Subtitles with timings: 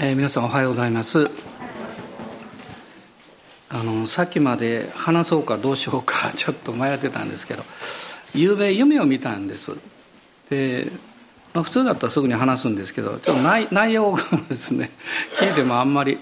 [0.00, 1.28] えー、皆さんおはようございます。
[3.68, 7.64] あのさっきまで話そうかどうしようか ちょっと迷ってたんですけど
[8.32, 9.72] 夕べ夢を見たんです。
[10.50, 10.86] で、
[11.52, 14.92] まあ、普通だったらすぐに話すんですけどちょっと内内容がですね
[15.34, 16.18] 聞いてもあんまり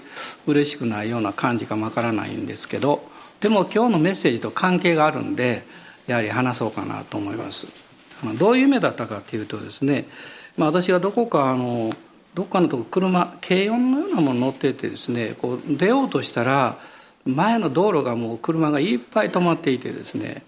[0.47, 3.07] 嬉しくないような感じかもわからないんですけど
[3.41, 5.63] でも今日のメッセージと関係があるんで
[6.07, 7.67] やはり話そうかなと思います。
[8.39, 10.07] どういう夢だったかっていうとですね、
[10.57, 11.95] まあ、私がどこかあの
[12.37, 16.77] どっかのとこ車軽音のようなもの乗っててですねこう出ようとしたら
[17.25, 20.43] 前の道路がもう車がいっぱい止まっていてですね。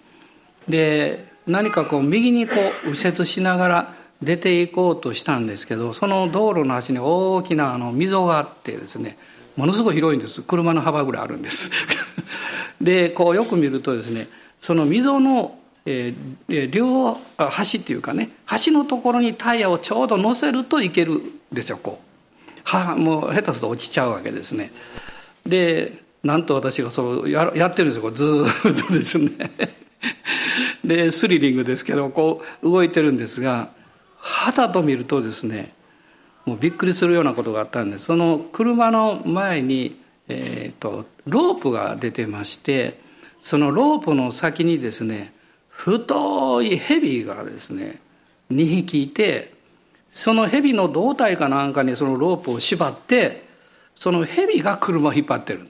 [0.68, 9.18] で何かこう右にこう右折しながら出ていこうとしたんですけどその道路の端に大きなあの溝があってですね
[9.56, 10.42] ものすごい広いんです。
[10.42, 11.72] 車の幅ぐらいあるんです。
[12.80, 14.28] でこうよく見るとですね
[14.60, 22.10] その溝のえー、両端っていうかね端のところにタイヤをちょうど乗せるといけるですよこう。
[22.64, 24.72] はもう下手すると落ちちゃうわけですね。
[25.46, 29.30] でなんと私がそうややってるんですよずっとですね。
[30.84, 33.70] でスリリングですけどこう動いてるんですが
[34.16, 35.74] 旗と見るとですね
[36.46, 38.06] もうびっくりするようなことがあったんです。
[38.06, 42.98] その車の前に、えーとロープが出てまして
[43.40, 45.32] そのロープの先にですね
[45.68, 48.00] 太い蛇がですね
[48.50, 49.54] 2匹いて
[50.10, 53.48] その蛇の胴体かなんかにそのロープを縛って
[53.94, 55.68] その蛇が車を引っ張ってる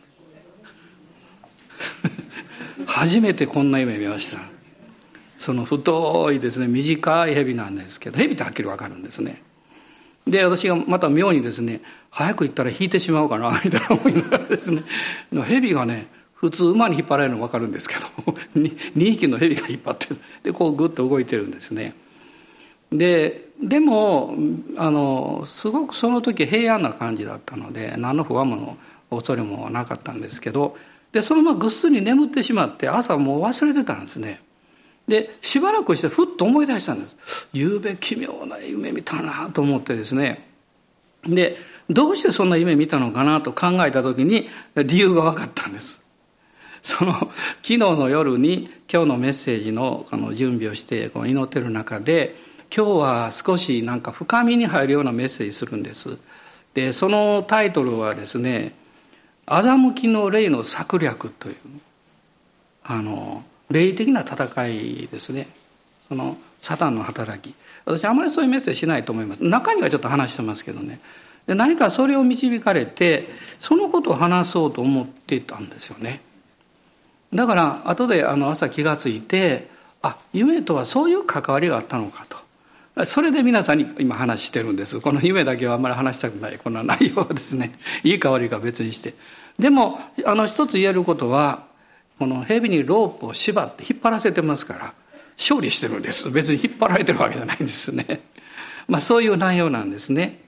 [2.87, 4.39] 初めてこんな夢見ました。
[5.39, 9.43] その太いですね短い蛇なんですけど蛇ってはっきり分かるんですね。
[10.27, 11.81] で私がまた妙にですね
[12.11, 14.83] 早く行ったら引いてしまうかなみたいな思いながらですね。
[15.33, 18.01] 蛇がね普通馬に引っ張られるの分かるんですけど
[18.57, 20.09] 2, 匹の蛇が引っ張って
[20.43, 21.95] でこうグッと動いてるんですね。
[22.93, 24.35] ででも
[24.79, 28.79] あのすごくその時平安な感じだったので何の不安も
[29.11, 30.77] 恐れもなかったんですけど
[31.13, 34.41] でそのままぐっすり眠ってしまって朝もう忘れてたんですね。
[35.09, 37.17] でしばらくしてふっと思い出したんです。
[37.53, 40.47] 夕べ奇妙な夢見たなと思ってですね。
[41.25, 41.57] で
[41.91, 46.07] どうしてそんな夢見たのかなと考えた時に理由が分かったんです。
[46.83, 47.31] その昨
[47.63, 52.37] 日の夜に今日のメッセージのこの準備をしてこの祈ってる中で
[52.75, 56.19] 今日は少しなんか深みに入るようなメッセージするんです。
[56.75, 58.75] でそのタイトルはですね
[59.47, 61.57] 「欺きの霊の策略」という
[62.85, 65.49] あの霊的な戦いですね。
[66.09, 67.55] そのサタンの働き。
[67.85, 69.45] 私あまりそういうメッセージしないと思います。
[69.45, 71.01] 中にはちょっと話してますけどね。
[71.47, 76.21] で何かそれを導かれてそのことを話そうと思っていたんですよね。
[77.33, 79.71] だから後であの朝気が付いて
[80.03, 82.40] あ夢とはそういう関わりがあったのかと。
[83.05, 85.01] それで皆さんに今話してるんです。
[85.01, 86.59] この夢だけはあんまり話したくない。
[86.59, 89.15] こんな内容はですね いい香りか別にして。
[89.59, 91.65] でもあの一つ言えることは
[92.19, 94.95] この蛇にロープを縛って引っ張らせてますから
[95.37, 96.31] 勝利してるんです。
[96.31, 98.23] 別に引っ張られてるわけじゃないんですね。
[98.89, 100.41] まあそういう内容なんですね。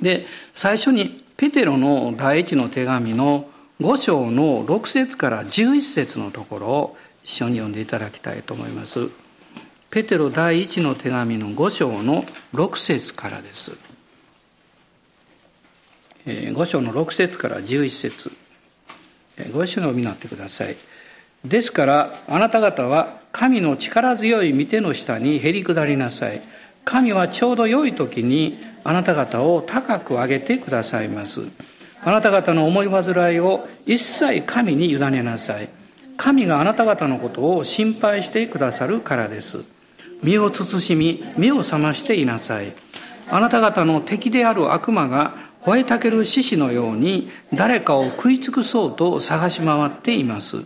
[0.00, 3.48] で最初にペテロの第一の手紙の
[3.80, 9.23] 5章の6節から11節のところを一緒に読んでいただきたいと思います。
[9.94, 13.76] ペテロ第一の手紙の5章の6節からです。
[16.26, 18.32] 5章の6節から11節
[19.52, 20.74] ご一緒にお見になってください。
[21.44, 26.42] ですからあなた方は神の力強い御手の下にへり下りなさい。
[26.84, 31.42] 神はちょうど良い時にあなた方を高く上げてくださいます。
[32.02, 35.68] あなた方の思い煩いを一切神に委ねなさい。
[36.16, 39.72] 神があなた方のことを心配してくださるからです。
[40.24, 42.72] 身を慎み、目を覚ましていなさい。
[43.30, 50.64] あなた方の敵である悪魔が吠えたける獅子のように誰かを食い尽くそうと探し回っています。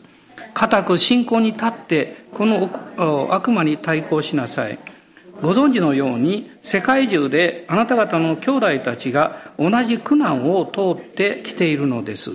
[0.54, 2.70] 固く信仰に立ってこの
[3.30, 4.78] 悪魔に対抗しなさい。
[5.42, 12.32] ご存知のように世界中であなた方の兄弟たちが同じ苦難を通ってきているのです。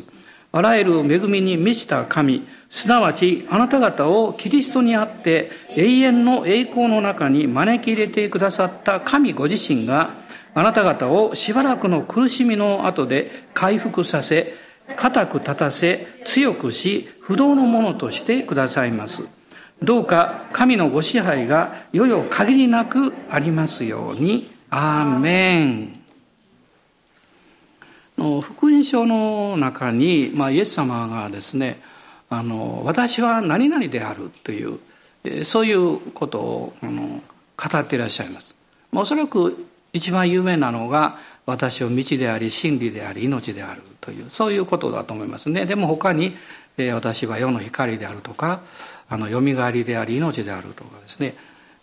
[0.56, 10.12] あらゆる恵みに満ちた神、すなわちあなた方をキリストにあって永遠の栄光の中に招き入れてくださった神ご自身が
[10.54, 14.54] あなた方をしばらくの苦しみの後で回復させ、
[14.96, 19.24] 固く立たせ、強くし、不動のものとしてくださいます。
[19.82, 24.52] どうか神のご支配がよよ限りなくありますように。
[24.70, 26.03] アーメン。
[28.18, 31.81] 福音書の中に、まあ、イエス様がですね
[32.30, 34.80] あの私は何々であるという
[35.45, 37.21] そういうことをあの
[37.57, 38.56] 語っていらっしゃいます。
[38.92, 45.65] まあ、おそらく一番有名なのが私を道であり真理であり命であるというそういうことだと思いますね。
[45.65, 46.36] でも他に、
[46.94, 48.62] 私は世の光であるとか
[49.07, 51.36] あのよみがえりであり命であるとかですね。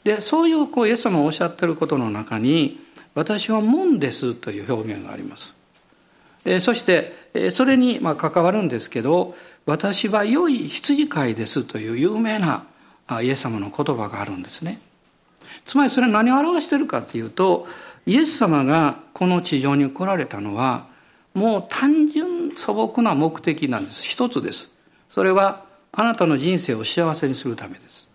[0.03, 2.81] でそういうこうイエス様がおっしゃってることの中に
[3.15, 5.55] 私は門ですという表現があります、
[6.61, 12.65] そして、それに関わるんですけど私は良い羊飼いですという有名な
[13.23, 14.81] イエス様の言葉があるんですね。
[15.65, 17.67] つまりそれは何を表しているかというと
[18.07, 20.87] イエス様がこの地上に来られたのは
[21.35, 24.05] もう単純素朴な目的なんです。
[24.05, 24.71] 一つです。
[25.11, 28.09] それはあなたの人生を幸せにするためです。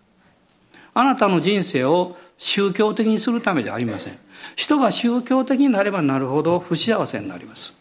[0.92, 4.18] あなたの人生を宗教的にするためじゃありません。
[4.56, 7.75] 人が宗教的になればなるほど不幸せになります。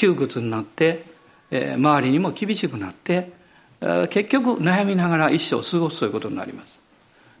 [0.00, 1.04] 窮屈になって、
[1.50, 3.32] え周りにも厳しくなって、
[3.80, 6.80] え結局悩みながら一生を過ごすということになります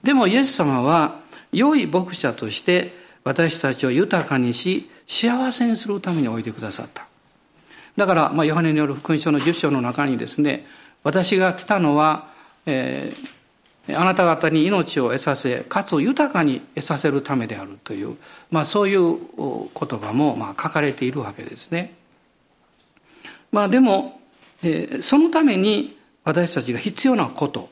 [0.02, 1.20] でもイエス様は
[1.52, 2.92] 良い牧者として
[3.24, 7.06] 私たちを豊かにし幸せにするためにおいてくださった
[7.96, 10.66] だから、まあ、ヨハネによる福音書の10章の中にですね
[11.02, 12.28] 私が来たのは、
[12.64, 18.16] えー、あなた方に命を得させかつ豊かに得させるためであるという、
[18.50, 21.99] まあ、そういう言葉もまあ書かれているわけですね。
[23.52, 24.20] まあ、でも、
[24.62, 27.68] えー、そのために私たちが必要なこと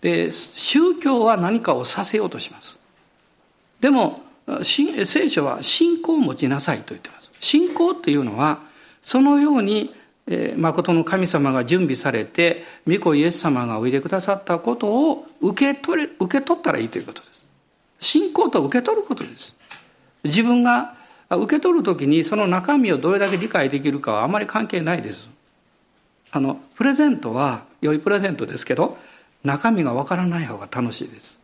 [0.00, 2.78] で宗教は何かをさせようとします。
[3.80, 4.22] でも
[4.62, 7.30] 聖書は信仰を持ちなさいと言ってます。
[7.40, 8.60] 信仰っていうのは
[9.02, 9.94] そのように
[10.28, 17.46] えー、誠の神様が準備されて御子イエス様がおいでくださったことを受け取れ受け取ったらいいということです
[18.00, 19.54] 信仰と受け取ることです
[20.24, 20.95] 自分が
[21.30, 25.28] 受け取る時にその中身をどれだけ理解できるかはあまり関係ないです。
[26.30, 28.98] あのプレゼントは良いプレゼントですけど
[29.42, 31.40] 中身がわからない方が楽しいです。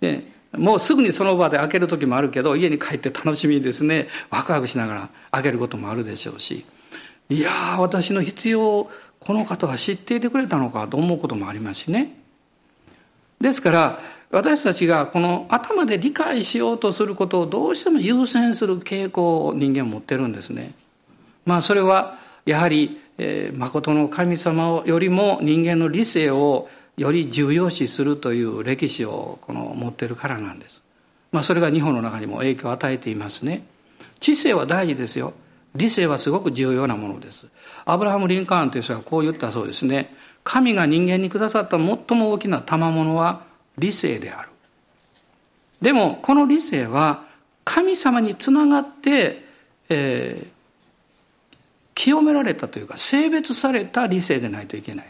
[0.00, 4.08] でもうすぐにその場で開ける時もあるけど家に帰って楽しみですね。
[4.30, 6.64] ワクワクしながら開けることもあるでしょうし。
[7.28, 12.16] いや私の必要をこの方は知っていてくれたのかと思うこともありますしね。
[13.40, 13.98] ですから
[14.30, 20.72] 私たちがこの頭で理解しようとすることをどうしても優先する傾向を人間持ってるんですね
[21.44, 30.82] まあそれはやはり、えー、誠の神様よりも人間の理性をより重要視するという歴史をこの持ってるからなんです。
[31.30, 33.66] まあ、それが日本の中にも影響を与えていますね。
[34.18, 35.34] 知性は大事ですよ。
[35.74, 37.48] 理性はすごく重要なものです。
[37.84, 40.14] アブラハム・リンカーンという人はこう言ったそうですね。
[40.42, 41.86] 神が人間にくださった最
[42.18, 43.42] も大きな賜物は
[43.78, 44.48] 理性である。
[45.80, 47.24] でもこの理性は
[47.64, 49.44] 神様につながって、
[49.88, 50.46] えー、
[51.94, 55.06] 清められたというか性別された理性でないといけない。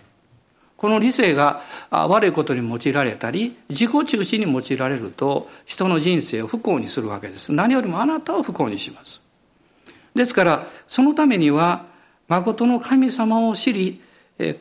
[0.77, 9.23] この理性が悪いことに用いられたり自己中心に用いられると人の人生を不幸にするわけです何よりもあなたを不幸にします
[10.15, 11.87] ですからそのためには
[12.29, 14.03] 誠の神様を知り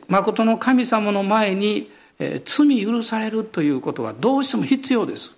[0.08, 5.32] 誠の神様の前に罪許されるということはどうしても必要です。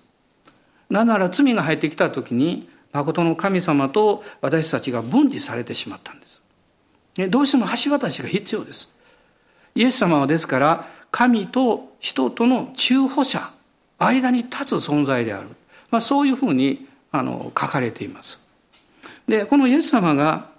[0.91, 6.43] なぜなら罪が入ってきた時に誠の神様と私たちが分離されてしまったんです。
[7.29, 8.89] どうしても橋渡しが必要です。
[9.75, 13.53] イエス様はですから神と人との中保者
[13.99, 15.49] 間に立つ存在である、
[15.91, 18.45] まあ、そういうふうにあの書かれています。
[19.27, 20.51] でこのイエス様が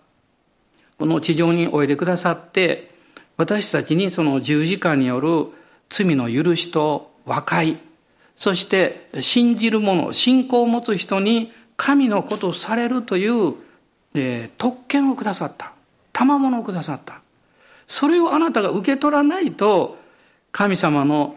[0.98, 2.92] この地上においでくださって
[3.38, 5.47] 私たちにその十字架による
[5.89, 7.77] 罪の許しと和解。
[8.35, 13.55] そして信じる者信仰を持つ人に神のことをされるという、
[14.13, 15.73] えー、特権をくださった。
[16.13, 17.21] 賜物をくださった。
[17.87, 19.97] それをあなたが受け取らないと
[20.51, 21.35] 神様の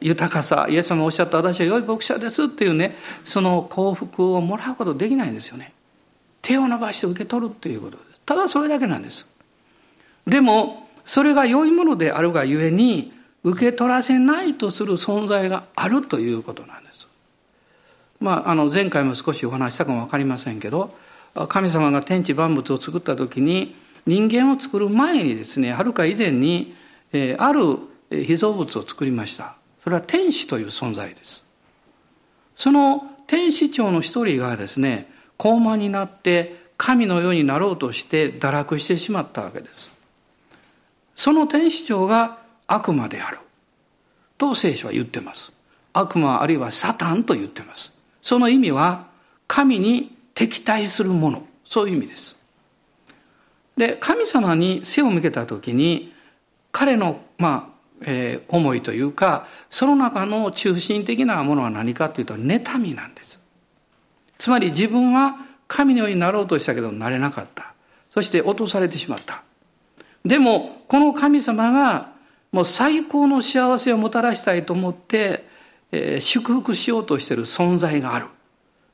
[0.00, 5.72] 豊かさイエス様がおっしゃった私は良い牧者ですっていうねその幸福をもらうことできないんですよね。
[6.42, 7.98] 手を伸ばして受け取るっていうこと。
[7.98, 9.30] ですただそれだけなんです。
[10.26, 17.08] でもそれが良いものであるがゆえに受け取らせないとする存在があるということなんです。
[18.20, 20.94] まああの前回も少しお話したかも分かりませんけど
[21.48, 23.74] 神様が天地万物を作った時に
[24.06, 26.74] 人間を作る前にですねはるか以前に、
[27.12, 27.78] えー、ある
[28.10, 29.54] 被造物を作りました。
[29.82, 31.44] それは天使という存在です。
[32.56, 39.99] その天使長の一人がですね高慢になって神のようになろうとして堕落してしまったわけです。
[41.16, 43.38] その天使長が悪魔である。
[44.38, 45.52] と聖書は言ってます。
[45.92, 47.92] 悪魔あるいはサタンと言ってます。
[48.22, 49.06] その意味は
[49.46, 51.42] 神に敵対するもの。
[51.64, 52.36] そういう意味です。
[53.76, 56.12] で神様に背を向けた時に
[56.72, 63.40] 彼のまあえー、思いというかその中の中心的なものは何かというと妬みなんです。
[64.38, 65.36] つまり自分は
[65.68, 67.74] 神のようになろうとしたけどなれなかった。
[68.10, 69.42] そして落とされてしまった。
[70.24, 72.12] でもこの神様が
[72.52, 75.46] もう最高の幸せをもたらしたいと思って、
[75.92, 78.26] えー、祝福しようとしている存在がある。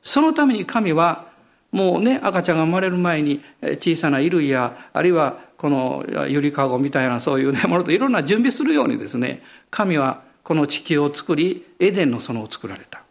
[0.03, 1.27] そのために神は
[1.71, 13.01] もうね赤ちゃんが生まれる前に小さな衣類やあるいはこのゆりかごみたいなそういうねものといろんな準備するようにですね神はこの地球を作りエデンの園を作られた。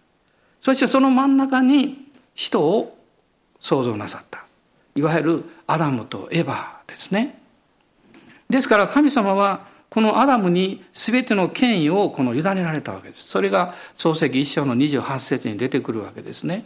[0.60, 2.96] そしてその真ん中に人を
[3.60, 4.44] 創造なさった。
[4.94, 7.38] いわゆるアダムとエヴァですね。
[8.48, 13.24] ですから神様はこのアダムに全ての権威をこの委ねられたわけです。
[13.28, 16.64] それが創世記一章の28節に出てくるわけですね。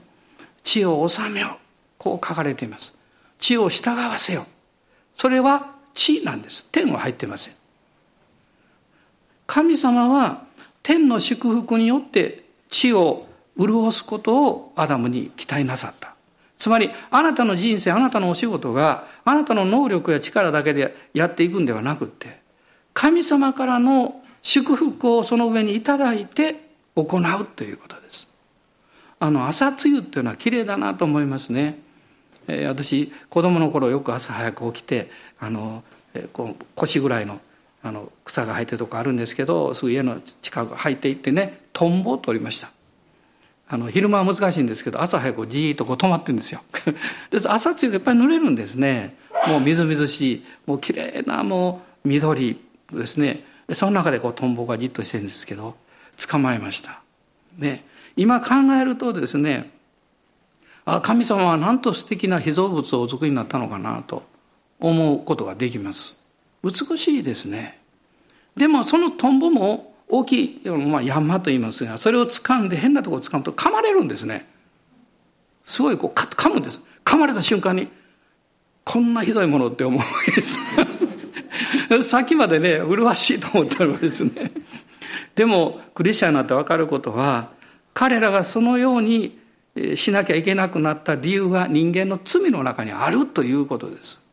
[0.62, 1.58] 地を治めよ
[1.98, 2.94] こう書かれています。
[3.38, 4.44] 地を従わせよ
[5.14, 6.66] それは地なんです。
[6.72, 7.54] 天は入ってません。
[9.46, 10.44] 神様は
[10.82, 13.26] 天の祝福によって地を
[13.58, 15.99] 潤すことをアダムに期待なさった。
[16.60, 22.38] つまりあなたの人生あなたのお仕事があなたの能力や力だけでやっていくんではなくって
[22.92, 28.28] 神様からの祝福をその上にいただいて行うということです。
[29.18, 31.78] あの朝露っていうのは綺麗だなと思いますね、
[32.46, 37.40] えー、私子供の頃よく朝早く起きてあの、えー、こう腰ぐらいの
[37.82, 42.70] あの草が生えてるとこあるんですけどすぐ家の近く入っていってねトンボを取りました。
[43.72, 46.60] あの昼間は難しいんですけど朝早くじーっとこう止まってるんですよ。
[47.30, 49.16] です朝露がいっぱい濡れるんですね。
[49.46, 50.44] もうみずみずしい。
[50.66, 52.60] もう綺麗なもう緑
[52.92, 53.44] ですね。
[53.72, 55.76] その中でこうトンボがじっとしてるんですけど
[56.16, 57.00] 捕まえました。
[57.56, 57.84] で
[58.16, 59.70] 今考えるとですね
[60.84, 64.24] あ神様はなんと素敵な被造物をお作りになったのかなと
[64.80, 66.20] 思うことができます。
[66.64, 67.78] 美しいですね。
[68.56, 74.48] でもそのトンボも大きい、まあ、山と言いますがそれを掴んで変なところを掴むと噛まれるんですね。
[75.64, 76.80] すごいこう噛むんです。
[77.04, 77.88] 噛まれた瞬間に
[78.84, 80.58] こんなひどいものって思うわけです。
[82.02, 84.52] さっきまでね麗しいと思ったわけですね。
[85.34, 87.50] でもクリスチャンになって分かることは
[87.94, 89.38] 彼らがそのように
[89.94, 94.24] しなきゃいけなくなった理由が人間の罪の中にあるということです。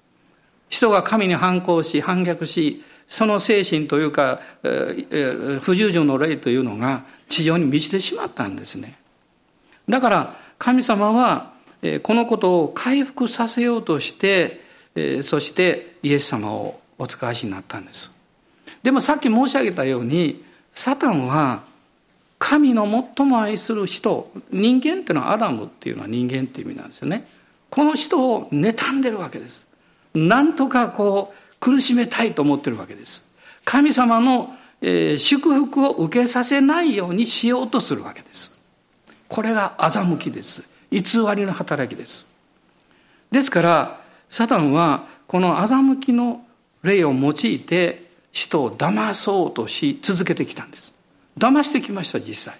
[0.69, 4.42] 人が神に反抗し反逆しその精神というか
[5.62, 8.98] 不従順の霊というのが地上に満ちてしまったんですね。
[9.88, 11.54] だから神様は
[12.04, 14.62] このことを回復させようとして
[15.24, 18.14] そしてイエス様をお使わしになったんです。
[18.84, 21.64] でもさっき申し上げたようにサタンは
[22.40, 22.86] 神の
[23.16, 27.28] 最も愛する人人間っていうのはアダムっていうのは人間っていう意味なんですよね。
[27.70, 29.68] この人を妬んでるわけです。
[30.14, 33.28] なんとかこう苦しめたいと思ってるわけです。
[33.66, 38.56] 神様の、祝福を受けさせないようにしようとするわけです。
[39.28, 40.64] これが欺きです。
[40.92, 41.02] 偽
[41.36, 42.28] りの働きです。
[43.32, 46.46] ですから、サタンはこの欺きの
[46.84, 50.94] 霊を用いて人を騙そうとし続けてきたんです。
[51.38, 52.60] 騙してきました、実際。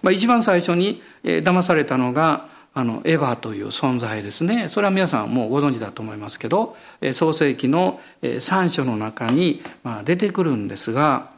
[0.00, 4.68] まあ、一番最初に騙されたのがあのエヴァという存在ですね。
[4.68, 6.76] それは皆さんもうご存知だと思いますけど
[7.12, 9.62] 創世記の3章の中に
[10.04, 11.30] 出てくるんですが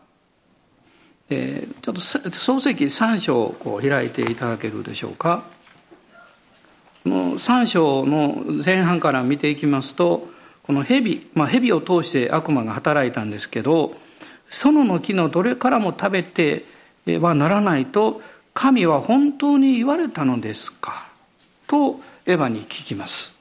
[1.28, 5.42] ちょっと創世記3章をこう開いていただけるでしょうか。
[7.04, 10.28] もう3章の前半から見ていきますと
[10.62, 13.94] この蛇、まあ、蛇を通して悪魔が働いたんですけど
[14.48, 16.64] 園の木のどれからも食べて
[17.20, 18.22] はならないと
[18.54, 21.13] 神は本当に言われたのですか。
[21.66, 23.34] とエヴァに聞きます。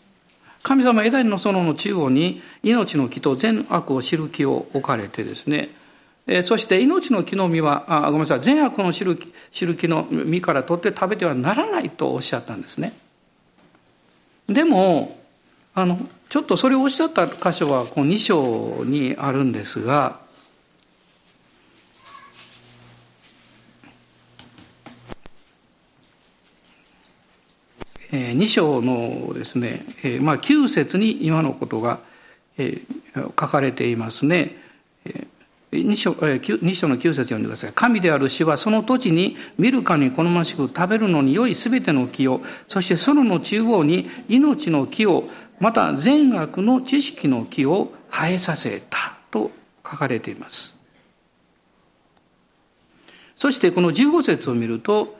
[0.62, 5.70] 神様エダニの園の中央に命の木と善悪を知る木を置かれてですね。
[6.44, 8.40] そして命の木の実はあごめんなさい。
[8.40, 9.20] 善悪の知る
[9.52, 12.94] 知る木の実から取って食べてはならないとおっしゃったんですね。
[14.48, 15.20] でも
[15.76, 16.00] あの
[16.30, 20.23] ちょっとそれをおっしゃった箇所はこの2章にあるんですが
[28.14, 29.84] 2章のですね、
[30.22, 32.00] まあ、9節に今のことが
[32.58, 34.56] 書かれていますね。
[35.72, 37.72] 2章 ,2 章の9節読んでください。
[37.74, 45.28] 神である主はその土地に見るかに好ましく食べるのに良いすべての木を、そして園の中央に命の木を、
[45.60, 49.50] また善悪の知識の木を生えさせたと
[49.84, 50.76] 書かれています。
[53.36, 55.18] そしてこの15節を見ると、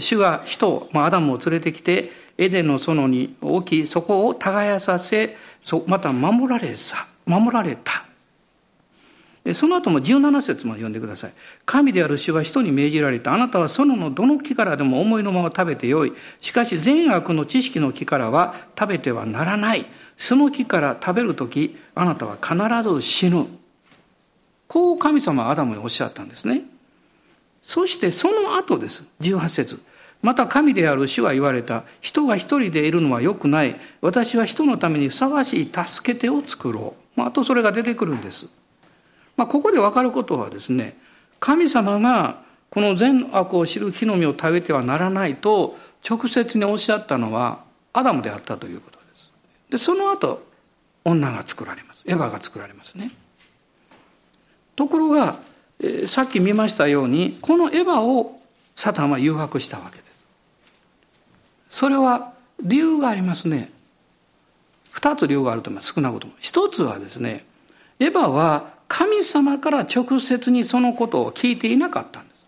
[0.00, 5.36] 主が人、まあアダムを連れてきて、エデンの園に置き、そこを耕させ、
[5.86, 8.06] また守られさ、守られた。
[9.54, 11.32] その後も17節まで読んでください。
[11.64, 13.32] 神である主は人に命じられた。
[13.32, 16.12] あなたは園のどの木からでも思いのまま食べてよい。
[16.40, 19.86] しかし善悪の知識の木からは食べてはならない。
[20.16, 23.46] その木から食べるとき、あなたは必ず死ぬ。
[24.66, 26.62] こう神様はアダムにおっしゃったんですね。
[27.62, 29.04] そしてその後です。
[29.20, 29.80] 18節
[30.22, 31.84] また神である主は言われた。
[32.00, 33.80] 人が一人でいるのは良くない。
[34.00, 37.20] 私は人のためにふさわしい助け手を作ろう。
[37.20, 38.46] まあ、あとそれが出てくるんです。
[39.36, 40.96] まあ、ここで分かることはですね、
[41.38, 47.60] 神様がこの善悪を知る木の実を食べてはならないと直接におっしゃったのは
[47.92, 49.30] アダムであったということです。
[49.70, 50.46] で、その後、
[51.04, 52.04] 女が作られます。
[52.06, 53.12] エヴァが作られますね。
[54.74, 55.38] ところが、
[55.80, 58.40] えー、さっき見ましたように、このエヴァを
[58.74, 60.05] サタンは誘惑したわけです。
[61.68, 62.32] それは
[62.62, 63.70] 理由がありますね。
[64.90, 65.92] 二つ理由があると思います。
[65.92, 66.32] 少なくとも。
[66.40, 67.44] 一つはですね、
[67.98, 72.46] エヴァは神様から直接にそのことを聞いていなかったんです。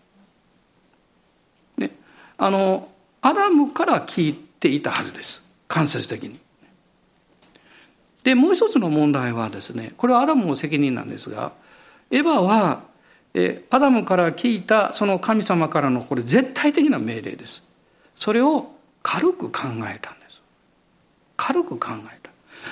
[1.77, 1.91] ね、
[2.37, 2.89] あの
[3.21, 6.39] アダムから聞いていたはずです間接的に。
[8.23, 11.53] でもう一つの問題はですねこれはアダムの責任なんですが
[12.11, 12.83] エヴァは
[13.33, 17.63] えアダムから聞いたその神様からのこれ絶対的な命令です。
[18.15, 18.71] それを
[19.03, 20.41] 軽く考えたんです。
[21.37, 22.29] 軽く考えた。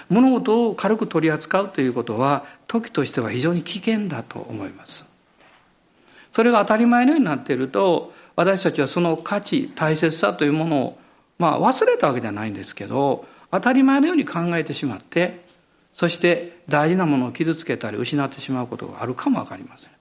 [0.09, 5.05] 物事を軽く取り扱うということは時としては非常に危険だと思います
[6.31, 10.99] それが当たり前のようになっていると私たちはその価値大切さというものを
[11.39, 15.45] まあ忘れたわけじゃないんですけど当たり前のように考えてしまって
[15.93, 19.91] そして大事なものを傷つけたり失ってしまうことがあるかも分かりません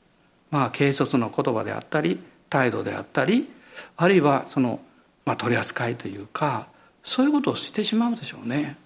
[0.50, 3.48] まあ軽率な言葉であったり態度であったり
[3.96, 4.80] あるいはその、
[5.26, 6.68] まあ、取り扱いというか
[7.04, 8.76] そういうことをしてしまうでしょうね。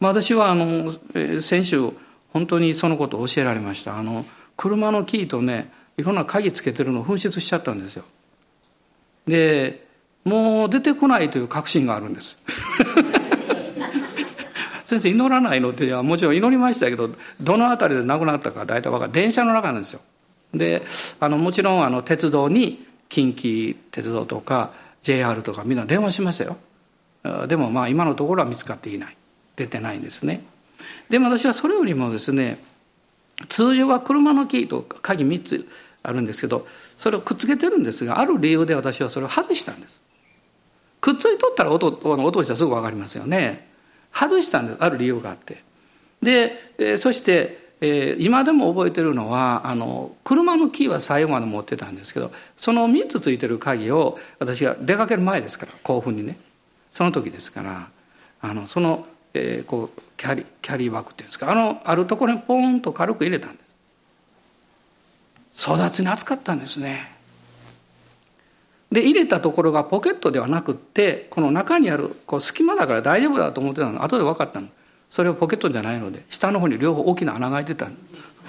[0.00, 0.92] まあ、私はあの
[1.40, 1.90] 先週
[2.32, 3.96] 本当にそのことを教えられました。
[3.98, 4.24] あの
[4.56, 8.04] 車のキーとねいろんな鍵つけてるのを紛失しちゃったんですよ。
[9.26, 9.86] で
[10.24, 12.36] もう出てこないという確信があるんです。
[14.84, 17.10] 先生祈らないのってもちろん祈りましたけど
[17.40, 19.12] どの辺りで亡くなったか大体分かる。
[19.12, 20.00] 電車の中なんですよ。
[20.54, 20.82] で
[21.20, 24.70] あのもちろんあの鉄道に近畿鉄道とか
[25.02, 26.56] JR とかみんな電話しましたよ。
[27.46, 29.16] でもまあ今のところは見つかっていない。
[29.56, 30.42] 出てないんですね。
[31.08, 32.58] でも私はそれよりもですね
[33.48, 35.68] 通常は車のキーと鍵3つ
[36.02, 40.00] あるんですけどそれをくっつけてるんですがある理由で私はそれを外したんです。
[41.00, 43.68] くっついとったら音音したらすぐ分かりますよね。
[44.12, 44.78] 外したんです。
[44.80, 45.62] ある理由があって。
[46.20, 56.38] で、え、そして、えー、今でも覚えてるのはあの車のキーは最後まで持ってたんですけどその3つついてる鍵を私が出かける前ですから興奮にね。
[56.90, 57.88] その時ですから
[58.40, 63.68] あのそのえー、こうキャリキャリーバッグっていうんですかあのあるところにポーンと軽く入れたんです。
[65.70, 67.16] 育ちに扱ったんですね。
[68.90, 74.68] で入れたところがポケットではなくってこの中にあるこう隙間だから大丈夫だと思ってたの後で分かったの。
[75.10, 77.88] それはポケットじゃないので下の方に両方大きな穴が開いてた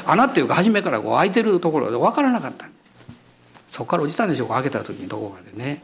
[0.06, 2.68] 穴っていうか初めからこう開いてるところで分からなかった
[3.68, 5.84] そこから落ちたんでしょうか開けた時にどこかでね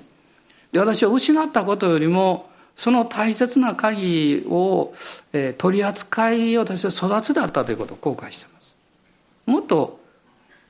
[0.71, 4.93] で私は失ったことよりもその大切な鍵を、
[5.31, 8.75] えー、取り扱いを私は育つだったということを後悔してます。
[9.45, 9.99] もっと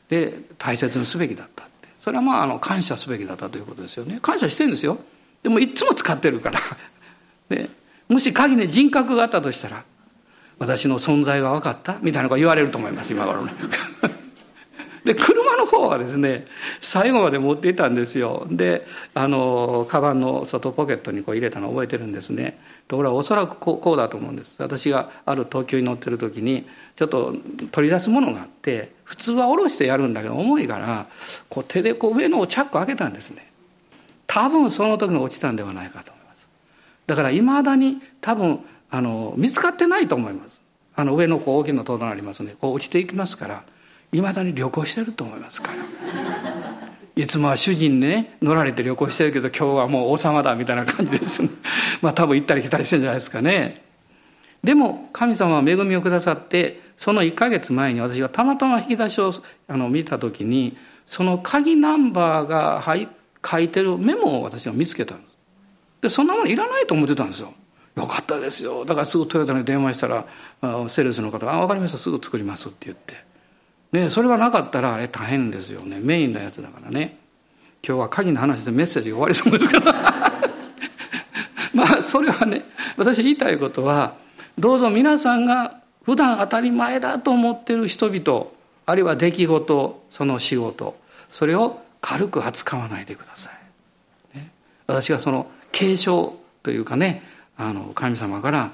[0.09, 1.89] で大切にすべきだったって。
[2.01, 4.19] それはまああの感謝すべきだったということですよね。
[4.21, 4.99] 感謝してるんですよ。
[5.41, 6.59] でもいつも使ってるから。
[7.49, 7.69] で
[8.07, 9.83] もし鍵に人格があったとしたら
[10.59, 13.53] 私の存在が分かったみたいなこと言われると思います今頃ね。
[15.05, 16.47] で車の方はですね
[16.81, 18.47] 最後まで持っていたんですよ。
[18.49, 22.59] であのカバンの外ポケットにこう入れたのを覚えてるんですね。
[22.87, 24.55] ところがおそらくこうこうだと思うんです。
[24.59, 26.65] 私がある東京に乗ってる時に
[26.95, 27.35] ちょっと
[27.71, 31.07] 取り出すものがあって普通は下ろしてやるんだけど重いから
[31.49, 33.51] こう手でこう上のチャック開けたんですね。
[34.25, 36.47] 多分その時に落ちたんではないかと思います。
[37.05, 38.61] だからいまだに多分
[38.95, 40.63] あの見つかってないと思います。
[40.95, 42.55] あの上のこう大きな灯台ありますね。
[42.61, 43.63] こう落ちていきますから
[44.13, 45.83] いまだに旅行してると思いますから。
[47.21, 51.43] いつもは主人ね乗られて旅行してるけど今日はもう王様だみたいな感じです。
[52.01, 53.83] まあ多分行ったり来たりしてるんじゃないですかね。
[54.63, 59.33] でも神様は恵みをくださってその1か月前に私がたまたま引き出しを
[59.67, 62.81] あの見た時にその鍵ナンバーが
[63.45, 65.35] 書いてるメモを私が見つけたんです。
[66.03, 67.53] でそんなものいらないと思ってたんですよ。
[67.95, 68.83] よかったですよ。
[68.85, 70.25] だからすぐトヨタに電話したら
[70.89, 71.97] セールスの方が「あ分かりました。
[71.97, 73.23] すぐ作ります」って言って。
[73.91, 75.99] ね、それがなかったらあれ大変ですよね。
[76.01, 77.17] メインのやつだからね。
[77.87, 79.93] 今日は鍵の話でメッセージが終わりそうですから。
[81.73, 82.65] まあそれはね
[82.97, 84.15] 私言いたいことは
[84.57, 88.47] どうぞ皆さんが普段当たり前だと思ってる人々
[88.85, 90.95] あるいは出来事その仕事
[91.31, 93.49] それを軽く扱わないでくださ
[94.33, 94.51] い、ね、
[94.87, 97.23] 私はその継承というかね
[97.57, 98.71] あの神様から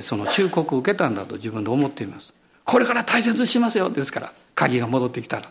[0.00, 2.32] その忠告を受けたんだと自分で思っています。
[2.64, 3.90] これから大切にしますよ。
[3.90, 5.50] ですから鍵が戻ってきたら。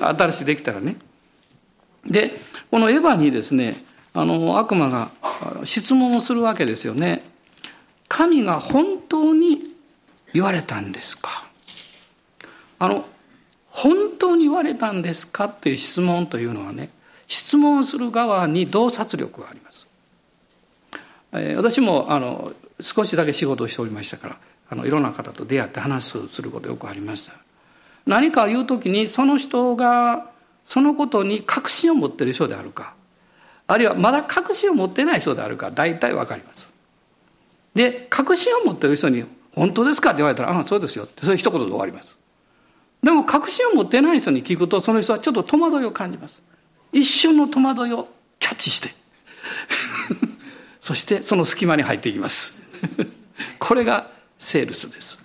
[0.16, 0.96] 新しいできたらね。
[2.04, 3.84] でこのエヴァにですね
[4.14, 5.10] あの悪魔が
[5.64, 7.22] 質問をするわけですよね。
[8.08, 9.62] 神が本当に
[10.34, 11.44] 言われたんですか？
[12.78, 13.06] あの
[13.68, 15.44] 本当に言われたんですか？
[15.44, 16.90] っていう質問というのはね
[17.26, 19.86] 質問する側に洞察力があります、
[21.32, 24.36] え、私もあの少しだけ仕事をしておりましたから
[24.70, 27.32] あのいろんな方と出会って話をすることよくありました。
[28.06, 30.30] 何かを言う時にその人が
[30.64, 32.94] そのことに確信を持ってる人であるか
[33.66, 36.72] あるいはまだ確信を持ってない人であるか大体わかります。
[37.74, 42.18] で確信を持ってる人に「本当ですか?」って言われたら「ああそうですよ」ってそういう一言で終わります。
[43.02, 46.42] でも確信を持ってない人に聞くとその人はちょっと戸惑いを感じます。
[46.92, 48.94] 一瞬の戸惑いをキャッチして
[50.82, 52.68] そしてその隙間に入っていきます。
[53.60, 55.24] これがセールスです。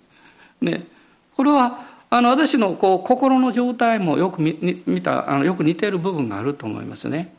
[0.60, 0.86] ね。
[1.34, 7.34] これはあの私のこう心の状態もよく見見たあのよく似ている部分があると思いますね。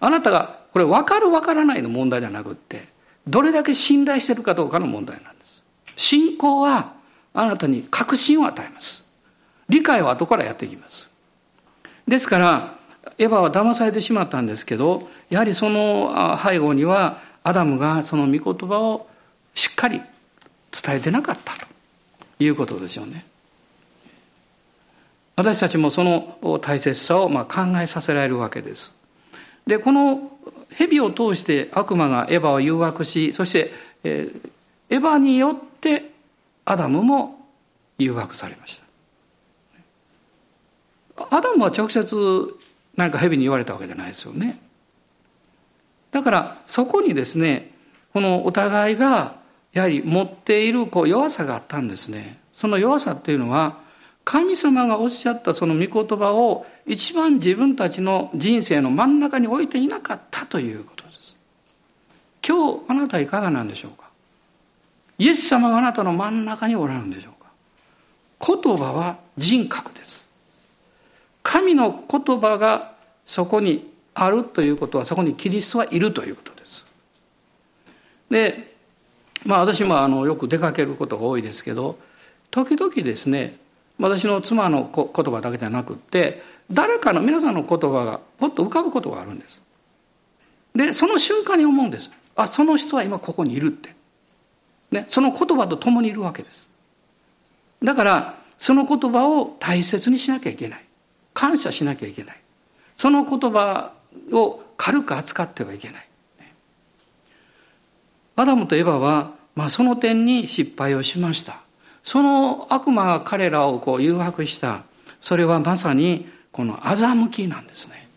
[0.00, 2.88] あなたがこれ分かる分からないの問題じゃなくって
[3.28, 5.62] どれだけ信頼しているかどうかの問題なんです。
[5.98, 6.94] 信仰は
[7.34, 9.12] あなたに確信を与えます。
[9.68, 11.10] 理解は後からやっていきます。
[12.08, 12.78] ですから
[13.18, 19.08] エヴァは騙されてしまったんですけどやはりその背後にはアダムがその御言葉を
[19.54, 20.00] しっかり
[20.70, 21.66] 伝えてなかったと
[22.38, 23.24] いうことでしょうね。
[25.34, 28.92] 私たちもその大切さをま考えさせられるわけです。
[29.66, 30.30] でこの
[30.70, 33.72] 蛇を通して悪魔がエヴァを誘惑しそして、
[34.04, 34.28] え
[34.90, 36.10] エヴァによって
[36.64, 37.46] アダムも
[37.98, 38.84] 誘惑されました。
[41.30, 42.16] アダムは直接
[42.96, 44.60] 何か蛇に言われたわけじゃないですよね。
[46.10, 47.72] だからそこにですね
[48.12, 49.36] このお互いが
[49.72, 52.38] やはり持っているこう弱さがあったんですね。
[52.52, 53.80] その弱さっていうのは
[54.24, 61.36] 神様がおっしゃったその御言葉を一番自分たちの人生の真ん中に置いていなかったということです。
[62.46, 64.10] 今日あなたいかがなんでしょうか？
[65.18, 67.50] イエス様があなたの真ん中におられるんでしょうか？
[68.62, 70.28] 言葉は人格です。
[71.42, 72.92] 神の言葉が
[73.26, 76.86] そこにあるということはそこにキリストはいるということです。
[78.30, 78.72] で
[79.44, 81.98] まあ私もあのよく出かけることが多いですけど
[82.50, 83.56] 時々ですね
[83.98, 89.62] 私の妻の言葉だけじゃなくって誰かの皆さんの言葉がポッと浮かぶことがあるんです。
[90.74, 92.10] でその瞬間に思うんです。
[92.34, 93.94] あその人は今ここにいるって、
[94.90, 96.70] ね、その言葉と共にいるわけです。
[97.82, 100.84] だからその言葉を大切にしなきゃいけない。
[101.34, 102.36] 感謝しなきゃいけない。
[102.96, 103.92] その言葉
[104.32, 106.08] を軽く扱ってはいけない。
[108.36, 111.60] アダムとエバは、まあ、その点に失敗をしました。
[112.02, 114.84] その悪魔が彼らをこう誘惑した。
[115.20, 118.08] それはまさにこの欺きなんですね。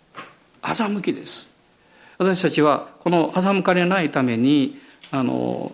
[0.62, 1.50] 欺きです。
[2.18, 4.80] 私たちはこの欺かれないために
[5.12, 5.74] あの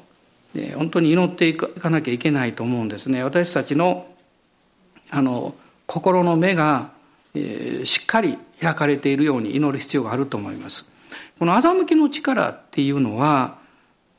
[0.76, 3.24] 本当に祈っていかなきゃいけないと思うんですね。
[3.24, 4.08] 私たちの
[5.10, 5.56] あの
[5.88, 6.92] 心の目が、
[7.34, 10.92] しっかり開かれているように祈る必要があると思います
[11.40, 13.58] この欺きの力っていうのは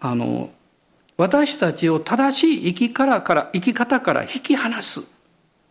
[0.00, 0.50] あの
[1.16, 5.08] 私たちを正しい生き方から生き方から引き離す、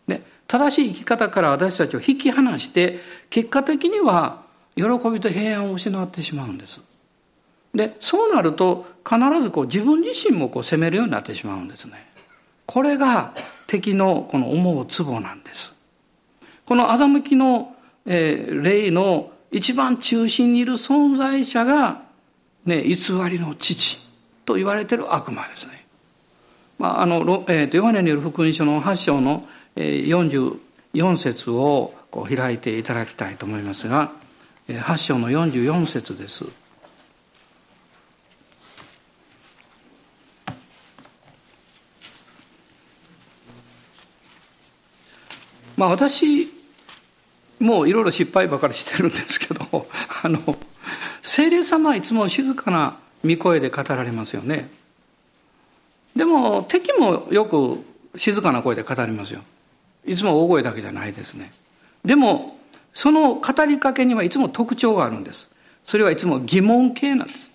[0.08, 3.00] ね、正しい生き方から私たちを引き離して
[3.30, 4.44] 結果的には
[4.76, 6.80] 喜びと平安を失ってしまうんです。
[7.74, 11.94] でそうなると必ずこう自分自身もこう責めるようになってしまうんですね。
[12.66, 13.34] これが
[13.68, 15.76] 敵のこの思うツボなんです。
[16.66, 22.04] この欺きの、えー、霊の一番中心にいる存在者が、
[22.66, 22.96] ね、偽
[23.30, 24.00] りの父
[24.46, 25.86] と言われている悪魔ですね。
[26.80, 30.60] まああのえー、とヨハネによる福音書の8章の、えー、
[30.94, 34.12] 44節をこう開いていただきたいと思いますが
[34.68, 36.46] 8章の44節です。
[45.82, 46.48] まあ私
[47.60, 49.88] もういろいろ失敗ばかりしてるんですけど
[50.24, 50.56] あの
[51.24, 54.70] 聖霊様はいつも静かな御声で語られますよね。
[56.16, 57.80] でも敵もよく
[58.16, 59.42] 静かな声で語りますよ。
[60.06, 61.52] いつも大声だけじゃないですね。
[62.06, 62.60] でも
[62.94, 65.48] その語りかけにはいつも特徴があるんです。
[65.84, 67.50] それはいつも疑問形なんです。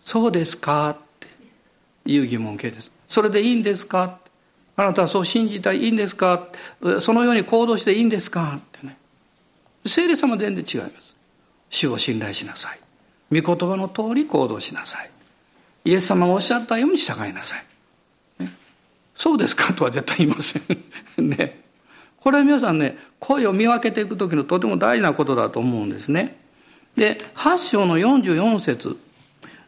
[0.00, 0.90] そうですか？
[0.90, 1.26] って
[2.12, 2.92] いう疑問形です。
[3.08, 4.18] それでいいんですか？
[4.76, 6.48] あなたはそう信じたらいいんですか？
[7.00, 8.58] そのように行動していいんですか？
[8.58, 8.96] ってね。
[9.86, 11.14] 聖霊様全然違います。
[11.70, 13.40] 主を信頼しなさい。
[13.40, 15.10] 御言葉の通り行動しなさい。
[15.84, 17.56] イエス様がおっしゃったように従いなさ
[18.38, 18.42] い。
[18.44, 18.52] ね、
[19.14, 20.62] そうですかとは絶対言いません。
[21.28, 21.60] ね。
[22.20, 26.36] これは皆さんね、声を見分けていく時のとても大事なことだと思うんですね。
[26.94, 28.96] で、8章の44節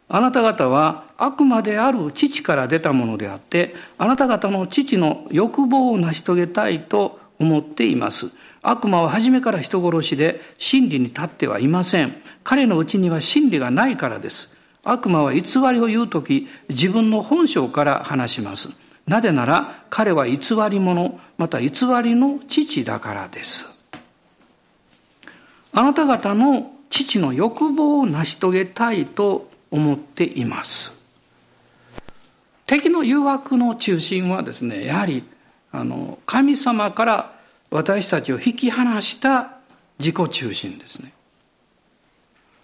[0.09, 8.31] あなた方は悪魔である父から出たものであって、あなた方の父の欲望を成し遂げたいと思っています。
[8.63, 12.15] 悪魔は初めから人殺しで真理に立ってはいません。
[12.45, 14.57] 彼のうちには真理がないからです。
[14.85, 18.69] 悪魔は偽りを言うとき、自分の本性から話します。
[19.07, 20.39] なぜなら彼は偽
[20.71, 21.69] り者、また偽
[22.03, 23.67] りの父だからです。
[25.73, 30.97] あなた方の父の欲望を成し遂げたいと思っています。
[32.65, 35.25] 敵の誘惑の中心はですね、やはり
[35.73, 37.35] あの神様から
[37.71, 39.59] 私たちを引き離した
[39.99, 41.13] 自己中心ですね。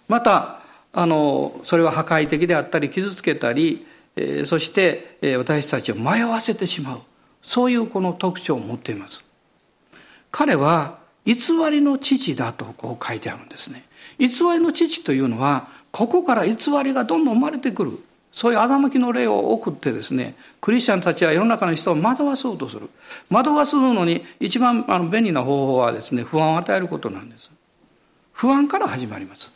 [0.07, 0.61] また
[0.93, 7.01] あのそれは破壊的であったり傷つけたり、えー、そして、えー、私たちを迷わせてしまう
[7.41, 9.25] そういうこの特徴を持っています。
[10.31, 11.35] 彼は偽
[11.69, 13.83] りの父だとこう書いてあるんですね。
[14.17, 17.99] 偽りの父というのはここから偽りがどんどん生まれてくる。
[18.33, 22.89] そういう欺きの例を送ってですねクリスチャンたちは世の中の人を惑わそうとする。
[23.29, 27.51] 惑わすのに一番あの便利な方法はですね不安を与えることなんです。
[28.31, 29.51] 不安から始まります。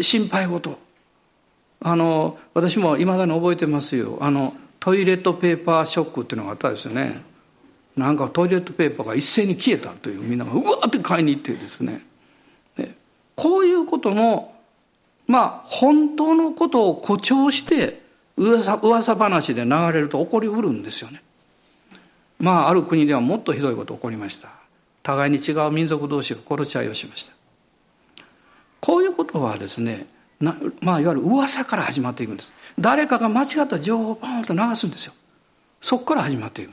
[0.00, 0.78] 心配事。
[1.80, 4.18] あの私もいまだに覚えてますよ。
[4.20, 7.20] あのトイレットペーパーショックっていうのがあったんですよね。
[7.96, 12.06] なんかトイレットペーパーが一斉に消えたというみんながうわって買いに行ってですね。
[13.34, 14.51] こういうことの
[15.26, 18.02] まあ本当のことを誇張して
[18.36, 21.22] 噂噂話で流れると起こりうるんですよね。
[22.38, 24.48] まあある国ではもっとひどいこと起こりました。
[25.02, 27.32] 互いに違う民族同士が殺し合いをしました。
[28.80, 30.06] こういうことはですね
[30.40, 32.52] なまあいわゆる噂から始まっていくんです。
[32.78, 35.12] 誰かが間違った情報をパンと流すんですよ。
[35.80, 36.72] そこから始まっていく。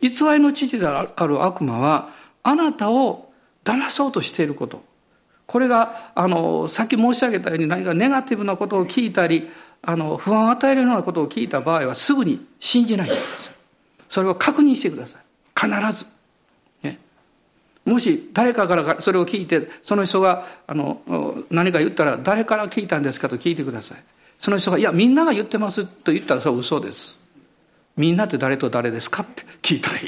[0.00, 2.10] 偽りの父である悪魔は
[2.42, 3.32] あなたを
[3.64, 4.82] 騙そうとしていること
[5.46, 9.50] これがあのさっき申し上げたように何かネガティブなことを聞いたり
[9.82, 13.54] あの不安を与えるようなことを聞いた場合はすぐに信じないでください。
[14.08, 15.22] それを確認してください。
[15.54, 16.06] 必ず、
[16.82, 16.98] ね、
[17.84, 21.02] もし誰かからそれを聞いてその人があの
[21.50, 23.98] 何か言ったら誰から聞いたんですかと聞いてください。
[24.38, 27.18] その人が「いやみんなが言ってます」と言ったらそれは嘘です。
[27.96, 30.06] みんなって誰と誰ですかって聞いたらいい、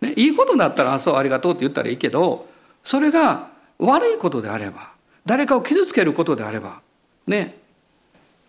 [0.00, 2.48] ね、いいことだったら「あそうありがとう」って言ったらいいけど
[2.82, 3.49] それが
[3.80, 4.92] 悪いことであれば
[5.26, 6.80] 誰かを傷つけることであれば
[7.26, 7.58] ね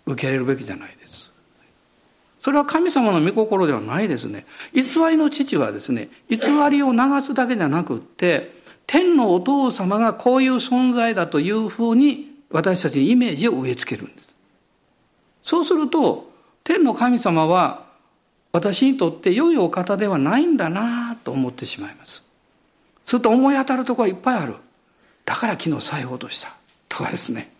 [0.05, 1.31] 受け入れるべきじゃないです。
[2.41, 4.45] それは神様の御心ではないですね。
[4.73, 6.37] 偽りの父はですね偽
[6.69, 14.35] りを流すだけじゃなくって天のお父様がこういう存在だというふうに私たちにイメージを植え付けるんです。
[15.43, 16.31] そうすると
[16.63, 17.85] 天の神様は
[18.51, 22.25] 私にとって良いお方ではないんだなと思ってしまいます。
[23.03, 24.55] すると思い当たるところはいっぱいある。
[25.25, 26.53] だから昨日再報とした。
[26.89, 27.51] とかですね。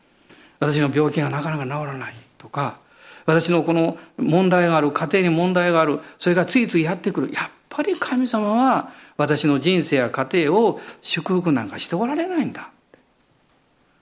[0.60, 2.80] 私の病気がなかなか治らないとか。
[3.26, 6.00] 私のこの問題がある家庭に問題がある。
[6.19, 7.32] それが次々やってくる。
[7.32, 12.69] やっぱり神様は私の人生や家庭を祝福なんかしておられないんだ。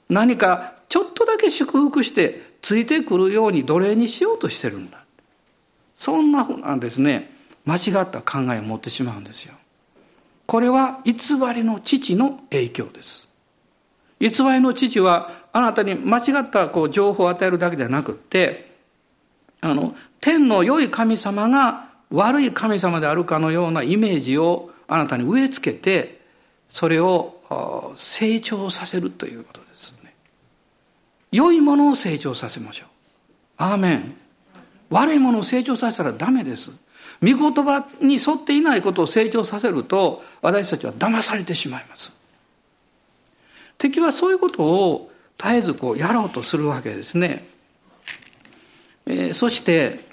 [0.09, 5.03] 何かちょっとだけ祝福してついてくるように奴隷にしようとしてるんだ。
[5.95, 7.37] そんなふうなですね。
[7.65, 9.53] 間違った考えを持ってしまうんですよ。
[10.47, 11.13] これは偽
[11.53, 13.28] りの父の影響です。
[14.19, 18.69] 偽りの父はあなたに間違ったこう情報を与えるだけではなくって
[19.61, 26.19] あの天の良い神様が悪い神様であるかのようなイメージをあなたに植え付けて
[26.67, 30.13] それを成長させるということですね。
[31.31, 32.87] 良いものを成長させましょう。
[33.57, 34.15] アーメン。
[34.89, 36.71] 悪いものを成長させたらダメです。
[37.21, 42.11] 御言葉に沿っていないことを成長させると私たちは騙されてしまいます。
[43.79, 47.47] 敵はそういうことを絶えずこうやろうとするわけですね。
[49.07, 50.05] えー、そして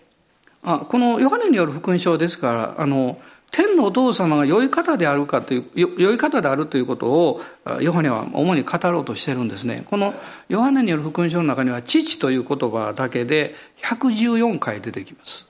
[0.62, 3.18] あこのヨハネによる福音書ですからあの
[3.50, 7.40] 天のお父様が良い方であるかという良い方であるということを
[7.80, 9.84] ヨハネは主に語ろうとしてるんですね。
[9.86, 10.14] この
[10.48, 15.48] ヨハネによる福音書の中には父という言葉だけで114回出てきます。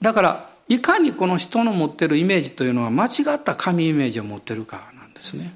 [0.00, 5.52] だからいかにこの人の持ってるイメージというのは間違った神イメージを持ってるかなんですね。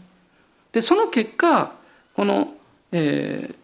[0.72, 1.72] でその結果
[2.14, 2.54] この、
[2.92, 3.54] えー、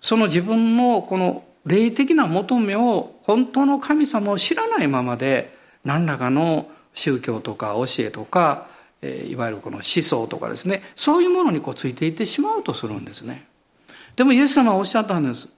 [0.00, 8.68] その自分のこの霊的な求めを本当の神様を知らないままで何らかの宗教とか教えとか、
[9.02, 13.46] えいわゆるこの思想とかですねそういうものにこうついていってしまうとするんですね。
[14.16, 15.48] でもイエス様はおっしゃったんです。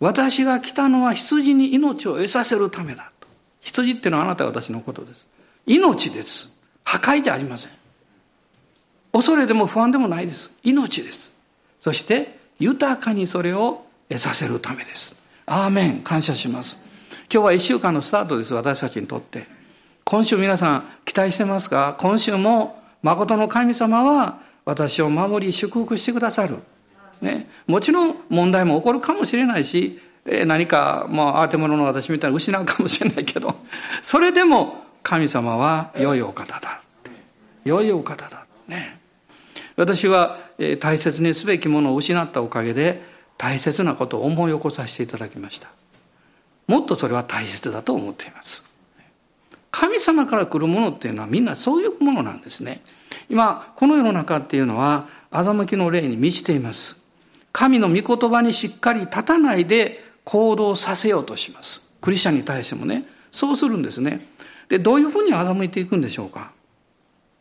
[0.00, 3.28] 私が来たのは羊に命を得させるためだと。
[3.60, 5.26] 羊っていうのはあなたは私のことです。
[5.66, 6.58] 命です。
[6.84, 7.77] 破壊じゃありません。
[9.12, 10.50] 恐れでも不安でもないです。
[10.62, 11.32] 命です。
[11.80, 15.22] そして豊かにそれを得させるためです。
[15.46, 16.00] アーメン。
[16.02, 16.78] 感謝します。
[17.32, 18.54] 今日は一週間のスタートです。
[18.54, 19.46] 私たちにとって。
[20.04, 21.96] 今週皆さん期待してますか？
[21.98, 26.56] 今週も誠の神様は私を守り祝福してくださる。
[27.20, 30.00] ね、もちろん問題も起こるかもしれないし
[30.46, 33.56] 何か、まあ、あてものの私みたいに失うかもしれないけど
[34.02, 36.80] それでも神様は良いお方だ
[37.64, 38.97] 良いお方だね
[39.78, 40.36] 私は
[40.80, 43.02] 大切にすべきものを失ったおかげで
[43.38, 45.70] 大切なことを思い起こさせていただきました
[46.66, 48.68] もっとそれは大切だと思っています
[49.70, 52.82] 神様から来るものっていうのはみんなそういうものなんですね
[53.30, 57.08] 今この世の中っていうのは欺きの霊に満ちています
[57.52, 61.88] 神の御言葉にしっかり立たないで行動させようとします。
[62.00, 64.28] クリスチャンに対してもね、そうするんですね。
[64.68, 66.52] で、どういうふうに欺いていくんでしょうか。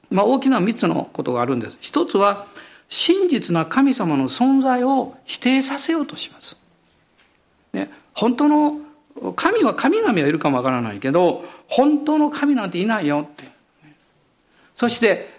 [0.10, 1.78] まあ、大きな3つのことがあるんです。
[1.82, 2.48] 一つは、
[2.90, 6.58] 真実な神様の存在を否定させようとします。
[7.74, 8.80] ね、本当の
[9.36, 13.50] 神は神々はいるかもわからないけど本当の神なんていないよって
[14.76, 15.36] そして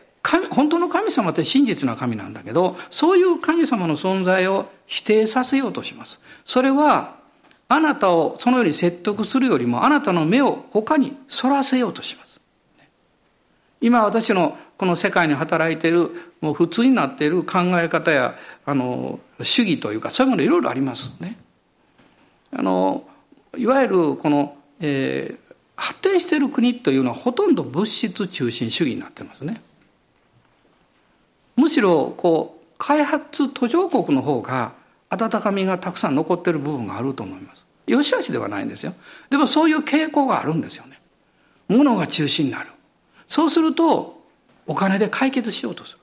[0.50, 7.16] 本当の神様って真実な神なんだけどそういう神様の存在を否定させようとしますそれは
[7.68, 12.27] あなたをそのように説得するよりもあなたの目を他にそらせようとします
[13.80, 16.10] 今私のこの世界に働いている
[16.40, 21.36] もう普通になっている考え方やあの主義というかそういうものいろいろありますね
[22.52, 23.08] あの
[23.56, 29.60] いわゆるこの、えー、発展している国というのはほとんど物質中心主義になってますね
[31.56, 34.72] むしろこう開発途上国の方が
[35.10, 37.66] 温かみがたくさん残ってる部分があると思います。
[37.86, 38.94] よしあしではないんですよ。
[39.30, 41.00] でもそういう傾向があるんですよね。
[41.68, 42.70] 物が中心になる。
[43.28, 44.20] そうすると
[44.66, 45.98] お金で解決しようとする。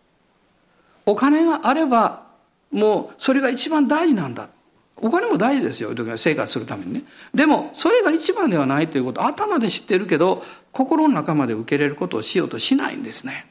[1.05, 2.23] お金があれば
[2.71, 4.49] もうそれが一番大事なんだ。
[4.97, 5.91] お金も大事ですよ。
[6.17, 7.03] 生活するためにね。
[7.33, 13.47] でもそれが一番ではないということ頭で知ってるけど心の中まで受け入れることをしようとしないんですね。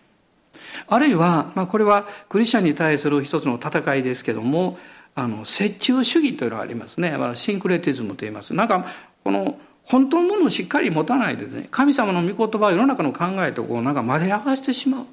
[0.86, 4.78] あるいは、まあ、これはクリスチャンに対する一つの戦いですけども
[5.14, 8.86] あの折衷主義というのがありますねシンクレティズムと言いますなんか
[9.22, 15.06] この本当のものをしっかり持たないでね神様の御言葉を世の中の考えとこうなんか混ぜ合わせてしまう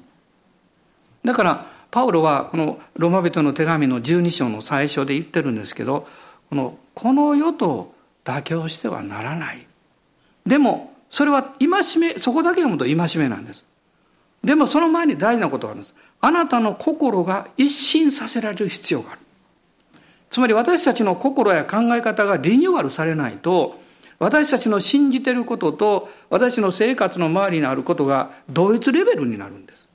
[1.24, 6.08] だからパウロはこのローマ人の手紙の12章の最初で言ってるんですけど
[6.48, 9.66] このこの世と妥協してはならない
[10.46, 13.64] でもそれは戒めそこだけ読むと戒めなんです
[14.44, 15.94] でもその前に大事なことがあるんです。
[16.20, 19.20] あなたの心が一新させられる必要がある。
[20.30, 23.80] つまり私たちの心や考え方がリニューアルされないと、
[24.22, 29.88] 私たちの信じてることと私の生活の周りにあることが同一レベルになるんです。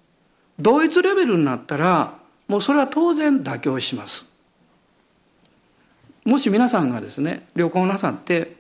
[0.60, 2.16] 同一レベルになったら、
[2.50, 4.30] もうそれは当然妥協します。
[6.26, 8.58] もし皆さんがですね、旅行なさって、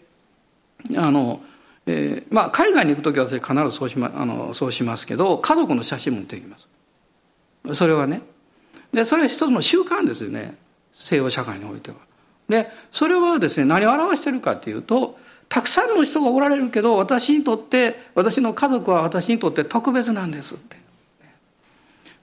[0.95, 1.41] あの、
[1.86, 6.67] えー、まあ、海外に行く時は必ずそうし,、ま、あのそうしますけど家族の写真持ってきます
[7.73, 8.21] それはね
[8.91, 10.58] でそれは一つの習慣ですよね
[10.91, 11.95] 西洋社会においては
[12.49, 15.17] でそれはですね何を表してるかっていうと
[15.49, 20.77] たくさんの人がおられるけど私にとって私の家族は私にとって特別なんですって。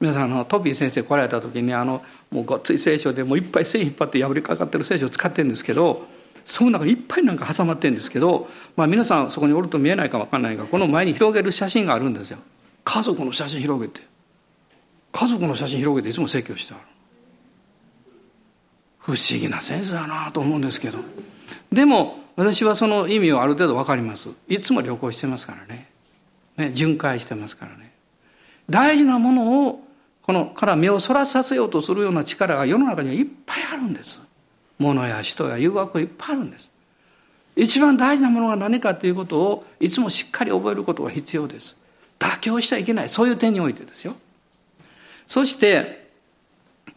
[0.01, 6.07] 皆さんあのトビー先生来られた時にあのもうごっつい聖書でもういっぱい線引っ張って破りかかってる聖書を使ってるんですけど
[6.45, 12.39] その中にいっぱいなんか挟まってるんですけど、まあ、皆さんそこにおると見えないか分かんないがこの前に広げる写真があるんですよ。
[12.85, 14.03] 家族の写真広げて。
[15.13, 16.83] 家族の写真広げていつも説教してある。
[18.99, 20.99] 不思議なセンスだなと思うんですけど。
[21.73, 25.89] でも私はその意味をある程度分かりますいつも旅行してますからね
[26.57, 27.93] ね巡回してますからね
[28.69, 29.81] 大事なものを
[30.23, 34.21] このから目をそらさせようとするような力が世の中にはいっぱいあるんです
[34.79, 36.71] 物や人や誘惑がいっぱいあるんです。
[37.57, 41.77] 一番大事なものが何かということをいつもしっかり覚えることが必要です。
[42.19, 43.09] 妥協しちゃいけない。
[43.09, 44.15] そういう点においてですよ。
[45.29, 46.11] そして、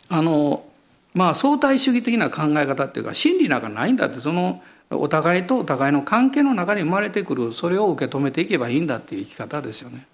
[0.09, 0.65] あの、
[1.13, 10.07] まあ相対主義的な考え方っていうか真理なんかないんだってそのお互いとお互いの関係の中に生まれてくるそれを受け止めていけばいいんだっていう生き方ですよね。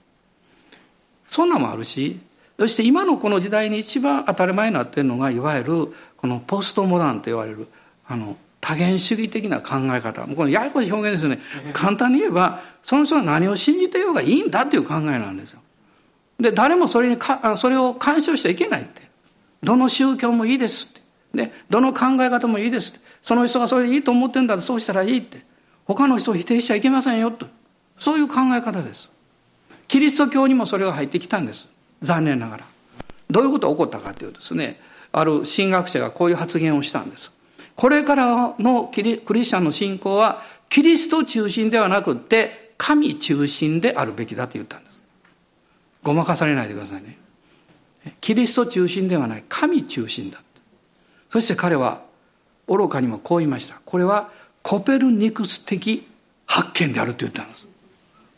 [1.27, 2.19] そんなもあるし
[2.59, 7.67] そして今のこの時代に一番当たり前になっているのがいわゆるこのポストモダンと言われる
[8.07, 10.25] あの多元主義的な考え方。
[10.25, 11.73] もうこのややこしい表現ですよね。
[11.73, 15.59] 簡単に言えばその人は何を信じてようがいいんだっていう考えなんですよ。
[16.39, 19.03] で誰もそれにかそれを干渉しちゃいけないって。
[19.61, 21.01] どの宗教もいいですって。
[21.33, 22.93] でどの考え方もいいです。
[23.21, 24.55] その人がそれでいいと思ってんだ。
[24.55, 25.43] らそうしたらいいって。
[25.85, 27.47] 他の人を否定しちゃいけませんよと。
[27.97, 29.09] そういう考え方です。
[29.87, 31.67] キリスト教にもそれが入ってきたんです。
[32.01, 32.65] 残念ながら。
[33.29, 34.79] どういうことが起こったかというとですね。
[35.11, 37.31] ある神学者がこういう発言をしたんです。
[37.75, 45.01] これからのクリスチャンの信仰はキリスト中心ではなくて神中心であるべきだと言ったんです。
[46.03, 47.17] ごまかされないでくださいね。
[48.21, 49.43] キリスト中心ではない。
[49.47, 50.41] 神中心だ。
[51.33, 52.03] そして彼は
[52.67, 53.81] 愚かにもこう言いました。
[53.85, 54.29] これは
[54.61, 56.07] コペルニクス的
[56.45, 57.67] 発見であると言ったんです。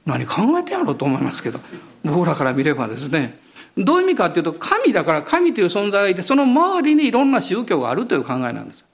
[0.06, 1.60] 何考えてやろうと思いますけど。
[2.06, 3.38] 僕らから見ればですね。
[3.78, 8.86] どういう意味かっていうと神だから神という存在がいてその周りにいろんな宗教があるという考えなんです。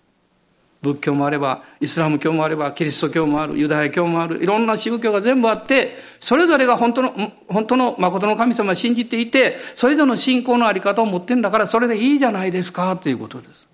[0.82, 7.14] 仏教もあればイスラム教もあればキリスト教もあるユダヤ教もあるいろんな宗教が全部あってそれぞれが本当の
[7.48, 13.68] 本当の誠の神様を信じていてそれぞれの信仰の在り方を持ってんだからそれでいいじゃないですかということです。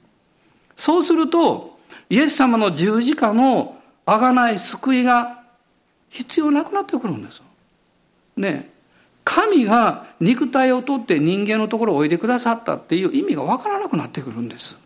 [0.77, 1.77] そうすると
[2.09, 3.75] イエス様の十字架の
[4.05, 5.43] 贖い救いが
[6.09, 7.41] 必要なくなってくるんです
[8.37, 8.69] ね
[9.25, 14.79] 神が肉体を取って人間のところをおいでくださったっていう意味がわからなくなってくるんです。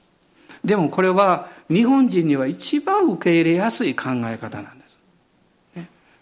[0.64, 4.98] でもこれは日本人には一番受け入れやすい考え方なんです。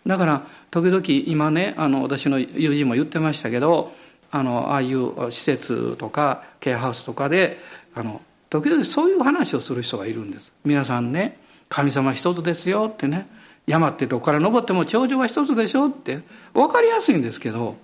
[0.05, 3.93] だから時々今ねあの私の友人も言ってましたけど
[4.32, 7.59] あのああいう施設とかケアハウスとかで
[7.95, 10.54] あの時々そういう話をする人がいるんです。
[10.66, 11.39] 皆さんね
[11.70, 13.28] 神様一つですよってね
[13.68, 16.22] 山ってどこから登っても頂上は一つでしょって
[16.54, 17.78] 分かりやすいんですけど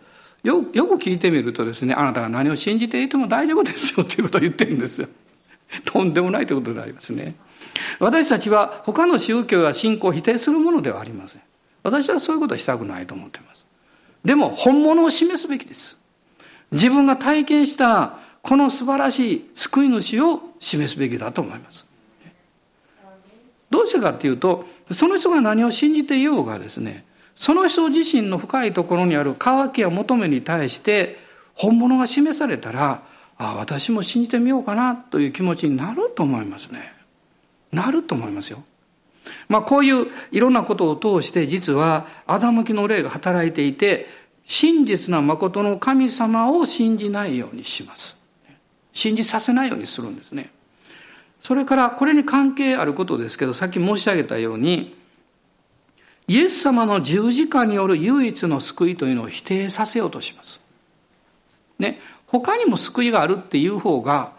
[0.44, 5.08] よよく聞いてみるとですねあなたが何を信じていても大丈夫ですよっていうことを言ってるんですよ。
[5.86, 7.36] とんでもないということでありますね。
[8.00, 11.42] 私たちは他の宗教や信仰を否定するものではありません。
[11.84, 13.66] 私はそういうことはしたくないと思っています。
[14.24, 16.00] でも本物を示すべきです。
[16.72, 21.84] 自分が体験したこの素晴らしい救い主を示すべきだと思います。
[23.72, 31.18] どうしてかっていうと、その人が何を信じていようがですね、その人自身の深いところにある渇きや求めに対して
[31.56, 33.02] 本物が示されたら、
[33.40, 36.94] ああ私も信じてみようかなという気持ちになると思いますね。
[37.72, 38.64] なると思いますよ。
[39.50, 44.06] まあこういういろんなことを通して実は欺きの霊が働いていて
[44.46, 48.24] 真実な誠の神様を信じないようにします。
[48.96, 50.50] 信じさせないようにするんですね
[51.42, 54.96] それからこれに関係あることですけどさっき申し上げたように
[56.28, 60.60] イエス様の十字架による唯一の救いというのを否定させようとします。
[61.78, 64.34] ね、他にも救いがあるっていう方が、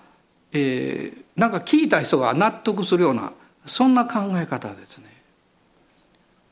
[0.50, 3.32] えー、なんか聞いた人が納得するような
[3.66, 5.04] そんな考え方ですね。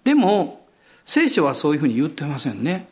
[0.05, 0.65] でも
[1.05, 2.87] 聖書はそういうふうに言ってませんね。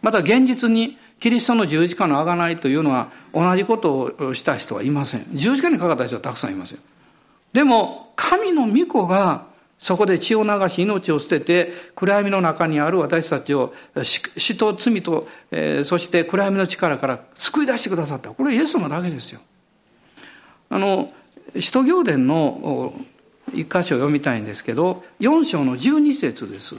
[0.00, 5.26] また現実にキリストの十字架の贖いというのは同じことをした人はいません。
[5.32, 6.80] 十字架にかかった人はたくさんいますよ。
[7.52, 9.46] でも神の御子が
[9.78, 19.38] そこで血を流し命を捨てて暗闇の中にある私たちを死と罪と、えー、そして暗闇の力から救い出してくださったこれイエス様だけですよ。
[20.70, 21.12] あの
[21.60, 22.94] 使徒行伝の
[23.54, 26.74] 一箇所を読みたいんですけど4章の12節です。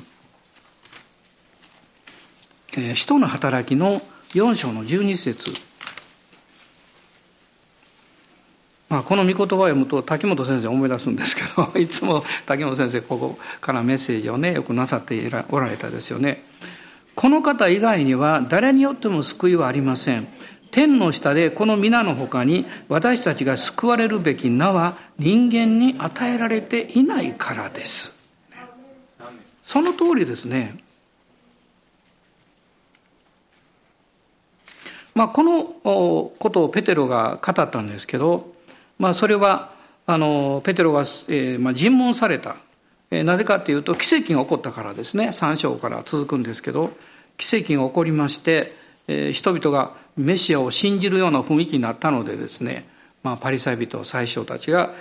[2.74, 4.02] えー、使徒の働きの
[4.34, 5.52] 4章の12節
[8.94, 15.20] まあ、この御言葉を読むと滝本先生思い出すんですけど いつも滝本先生ここからメッセージをねよくなさって
[15.50, 16.44] おられたですよね。
[17.16, 20.28] この方以外には誰によっても救いはありません。
[20.70, 28.28] 天の下でこの皆の他に私たちが救われるべき名は人間に与えられていないからです。
[29.64, 30.78] その通りですね。
[35.16, 38.54] まあ、このことをペテロが語ったんですけど
[39.00, 39.74] まあ、それは
[40.06, 42.56] あのペテロが、えーまあ、尋問された、
[43.12, 45.28] なぜかというと奇跡が起こったからですね。
[45.28, 46.92] 3章から続くんですけど
[47.38, 48.74] 奇跡が起こりまして、
[49.08, 52.88] えー、人々がメシアを信じるような雰囲気になったのでですね、
[53.24, 54.92] まあ、パリサイ人最初たちが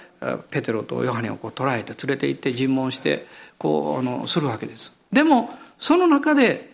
[0.50, 3.26] ペテロとヨハネをこう捕らえて連れて行って尋問して
[3.58, 4.92] こうあのするわけです。
[5.12, 5.48] でも
[5.78, 6.72] その中で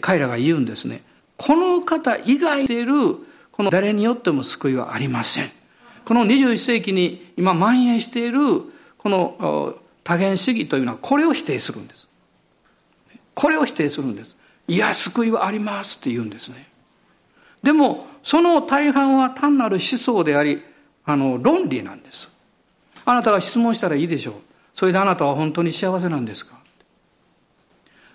[0.00, 1.02] 彼らが言うんですね。
[1.36, 2.94] この方以外でいる
[3.50, 5.50] この誰によっても救いはありません。
[6.04, 8.38] この21世紀に今蔓延している
[8.98, 12.08] この多元主義というのはこれを否定するんです。
[13.34, 14.36] これを否定するんです。
[14.68, 16.68] いや、救いはありますって言うんですね。
[17.62, 20.62] でも、その大半は単なる思想であり、
[21.04, 22.30] あの、論理なんです。
[23.04, 24.34] あなたが質問したらいいでしょう。
[24.74, 26.58] それであなたは本当に幸せなんですか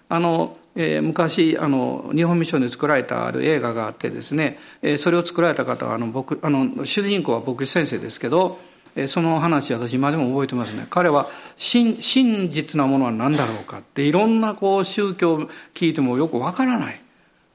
[0.09, 8.59] あの、えー、昔あの日本ミッションで作られたある映画があってですね、えー、それを作られた方はあの僕あの主人公は牧師先生ですけど、
[8.95, 10.87] えー、その話私今でも覚えてますね。
[10.89, 17.01] 彼は真真実なものは何だろうかっていろんなこう宗教を聞いてもよくわからない。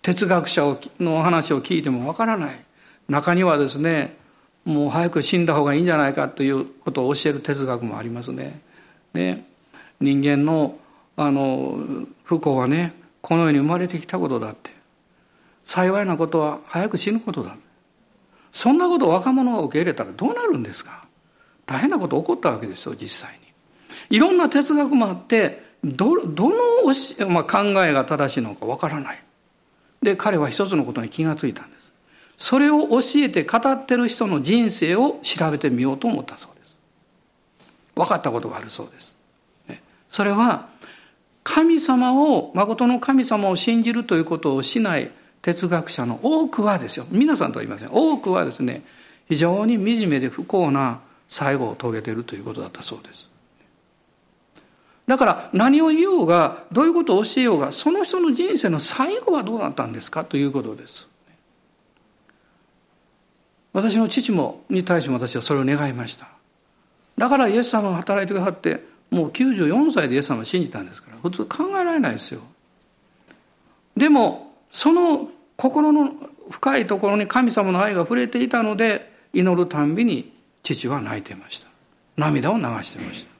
[0.02, 2.64] 哲学者の話を聞いてもわからない。
[3.08, 4.16] 中にはですね
[4.64, 8.60] もう早く死んだ方がいいんじゃないかということを教える哲学もありますね。
[9.12, 9.46] ね。
[10.00, 10.78] 人間の
[11.16, 11.78] あの
[12.24, 12.92] 不幸はね
[13.24, 14.70] この世に生まれてきたことだって。
[15.64, 17.56] 幸いなことは早く死ぬことだ。
[18.52, 21.06] そんなことを若者が受け入れたらどうなるんですか？
[21.64, 23.38] 大変なこと起こったわけですよ実際
[24.10, 24.16] に。
[24.16, 26.56] いろんな哲学もあってどどの、
[27.30, 29.22] まあ、考えが正しいのかわからない。
[30.02, 31.92] で彼は一つのことに気がついたんです。
[32.36, 36.78] それを教えて語ってる人の人生を調べてみようと思ったそうです。
[37.94, 39.16] 分かったことがあるそうです。
[40.10, 40.68] それは
[41.44, 45.10] 神様を誠の神様を信じるということをしない
[45.42, 47.06] 哲学者の多くはですよ。
[47.10, 47.90] 皆さんとは言いません。
[47.92, 48.82] 多くはですね
[49.28, 53.28] 非常に惨めで不幸な最後を遂げているということだったそうです。
[55.06, 61.08] だから何を言おうがどういうことを教えようがその人の人生の最後はどうなったんですかということです。
[63.74, 66.28] 私の父もに対しても私はそれを願いました。
[67.18, 72.40] だからイエス様が働いてくださってもう94歳でイエス様を信じたんですから普通考えられないですよ。
[73.96, 76.12] でもその心の
[76.50, 80.34] 深いところに神様の愛が触れていたので祈るたんびに
[80.64, 81.68] 父は泣いていました。
[82.16, 83.30] 涙を流していました。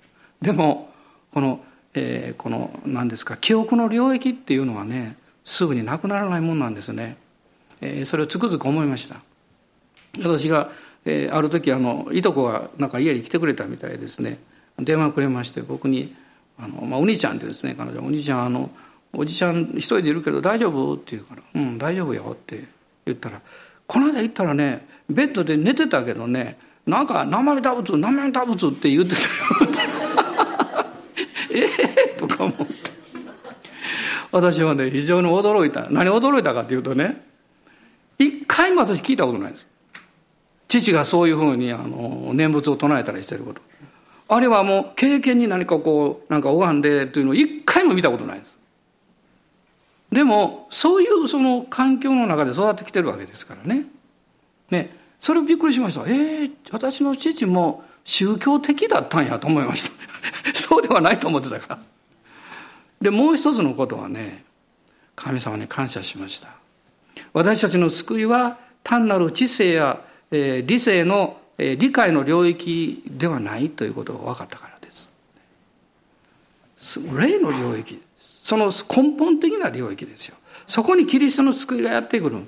[0.42, 0.90] でも
[1.32, 1.60] この、
[1.94, 7.16] えー、この何ですか記憶の領域っていうのはねすぐになくならないもんなんですね、
[7.80, 9.16] えー、それをつくづく思いました。
[10.22, 10.70] 私が、
[11.04, 14.38] えー、ある時あのいとこがなんか家に来てくれたみたいですね。
[14.78, 16.14] 電話くれまして僕に
[16.58, 18.70] 「あのまあ、お兄ちゃん」ってですね彼女「お兄ちゃんあの
[19.12, 22.64] おじちゃん一人でいるけど大丈夫?」って言うから「うん大丈夫よ」って
[23.06, 23.40] 言ったら
[23.86, 29.90] 「この間行ったらねベッドで寝てたけどねなんか生身打物生身打物って言ってたよ」
[31.50, 32.18] ええ？
[32.18, 32.64] とか思って。
[34.32, 35.88] 私はね非常に驚いた。
[35.90, 37.22] 何驚いたかっていうとね
[38.18, 39.68] 一回も私聞いたことないです。
[40.66, 43.62] 父がそういうふうにあの念仏を唱えたりしてること。
[44.28, 48.56] あれはもう経験に何かこうなんか拝んでというのを一回も見たことないです。
[50.10, 53.86] でもそういうその環境の中で育ってきてるわけですからね。
[54.70, 56.02] ねそれびっくりしました。
[56.06, 60.54] ええー、私の父も宗教的だったんやと思いました。
[60.54, 61.78] そうではないと思ってたから。
[63.02, 64.44] でもう一つのことはね
[65.16, 66.48] 神様に感謝しました。
[67.32, 70.00] 私たちの救いは単なる知性や、
[70.30, 75.12] えー、理性の理解の領域ではないということが分かったからです。
[77.16, 78.02] 霊の領域。
[78.18, 80.36] その根本的な領域ですよ。
[80.66, 82.38] そこにキリストの救いがやってくる。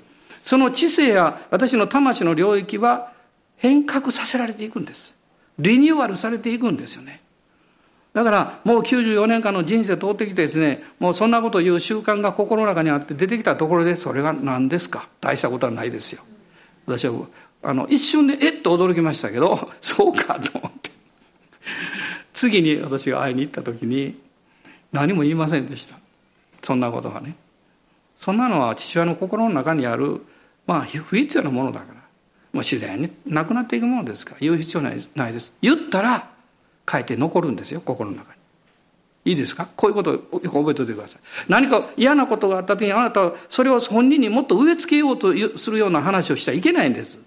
[0.43, 3.11] その知性や私の魂の領域は
[3.57, 5.15] 変革させられていくんです。
[5.57, 7.21] リニューアルされていくんですよね。
[8.13, 15.07] だからもう94年間の人生通ってきてですねもうそんなことを言う習慣が心の中にあって出てきたところでそれが何ですか？
[15.21, 16.23] 大したことはないですよ。
[16.85, 17.13] 私は
[17.63, 20.91] あの一瞬でえっと驚きましたけど そうかと思って。
[22.33, 24.15] 次に私が会いに行った時に
[24.93, 25.95] 何も言いませんでした。
[26.61, 27.35] そんなことがね。
[28.17, 30.21] そんなのは父親の心の中にある
[30.65, 31.93] まあ不必要なものだから。
[32.53, 34.37] もう自然になくなっていくものですから。
[34.39, 35.51] 言う必要ないないです。
[35.61, 36.29] 言ったら
[36.89, 38.37] 書いて残るんですよ心の中に。
[39.25, 39.67] いいですか？
[39.75, 41.21] こういうことをよく覚えておいてください。
[41.49, 47.19] 何か嫌なことがあった時にあなたはそれを本人にもっと植え付けようとするような話をしちゃいけないんです。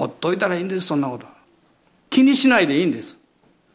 [0.00, 1.26] ほっといたらいいんですそんなこと。
[2.08, 3.18] 気にしないでいいんです。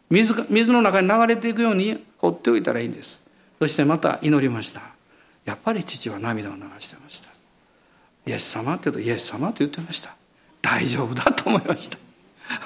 [0.10, 3.22] 水水の中に流れていくように放っておいたらいいんです。
[3.60, 4.82] そしてまた祈りました。
[5.46, 7.30] やっぱり父は涙を流してました。
[8.26, 10.16] イエス様って言うとイエス様と言ってました。
[10.64, 12.00] 大丈夫だと思いました。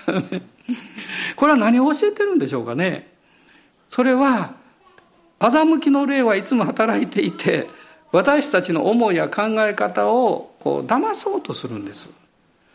[1.36, 3.12] これは何を教えてるんでしょうかね。
[3.90, 4.54] それは
[5.42, 7.68] 欺きの霊はいつも働いていて
[8.14, 12.19] 私たちの思いや考え方をこう騙そうとするんです。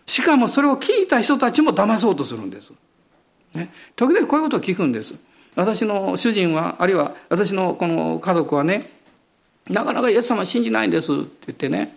[0.06, 2.72] しかもそれを聞いた人たちも騙そうとするんです。
[3.54, 5.14] ね、時々こういうことを聞くんです。
[5.56, 8.90] 私の主人は、あるいは私のこの家族はね、
[9.68, 11.96] なかなかイエス様信じないんですって言ってね。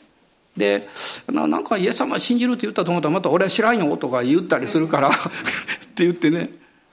[0.56, 0.88] で、
[1.28, 5.12] なんかイエス様信じるって言ったと思ったらまた俺は知らんよとか言ったりするからっ
[5.96, 6.52] て言ってね、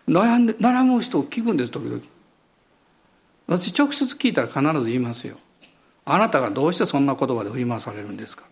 [0.09, 2.01] 悩んで、悩む人を聞くんです、時々。
[3.47, 5.37] 私直接聞いたら必ず言いますよ。
[6.07, 8.45] あなたがどうしてそんな言葉で振り回されるんですか？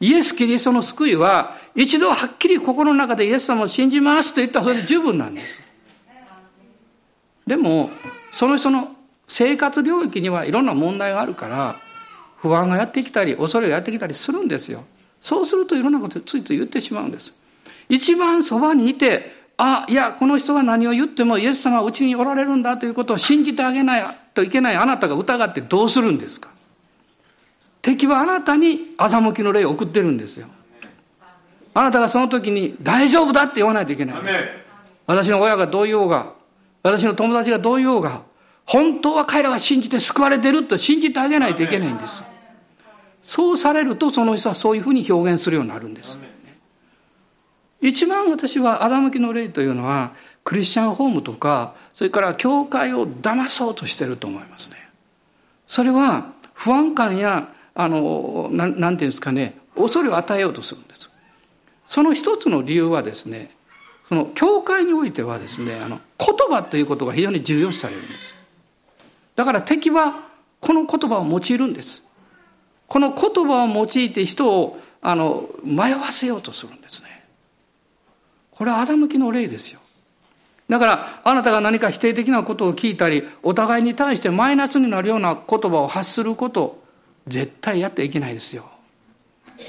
[0.00, 5.60] イエス・キリストの救いは、一度はっきり心の中でイエス様を信じますと言ったらそれで十分なんです。
[7.46, 7.90] でも
[8.32, 8.94] その人の
[9.28, 11.76] 生活領域にはいろんな問題があるから
[12.36, 14.84] 不安がやってきたり恐れがやってきたりするんですよ。
[15.20, 17.32] そうするといろんなことついつい言ってしまうんです。
[17.88, 26.50] 一番そばにいてあいやこの人が何を言ってもイエス様はうちにおられるんだということを信じてあげないといけないあなたが疑ってどうするんですか？
[27.86, 30.48] 敵はあなたに欺きの霊を送ってるんですよ。
[31.72, 34.16] あなたがその時に大丈夫だって言わないといけない。
[35.06, 36.32] 私の親がどう言おうが
[36.82, 38.22] 私の友達がどう言おうが
[38.64, 42.24] 本当は彼らが信じて救われてると信じてあげないといけないんです
[43.22, 46.18] そうされるとその人はそういうふうに表現するようになるんです。
[47.80, 50.12] 一番私は欺きの霊というのは
[50.42, 54.76] クリスチャンホームとかそれから教会を騙そうとしてると思いますね。
[55.68, 61.10] それは不安感やあのななんていうんですかね恐れを与えようとするんです。
[61.86, 63.54] その一つの理由はですね
[64.08, 68.34] その教会においてはですねあの言葉ということが非常に重要視されるんです。
[69.36, 70.26] だから敵は
[70.60, 72.02] この言葉を用いるんです。
[72.88, 77.24] この言葉を用いて人をあの迷わせようとするんですね。
[78.52, 79.80] これは欺きの例ですよ。
[80.68, 86.82] だからあなたが何か否定的なことを聞いたりお互いに対してマイナスになるような言葉を発すること
[87.26, 88.70] 絶対やっていけないですよ。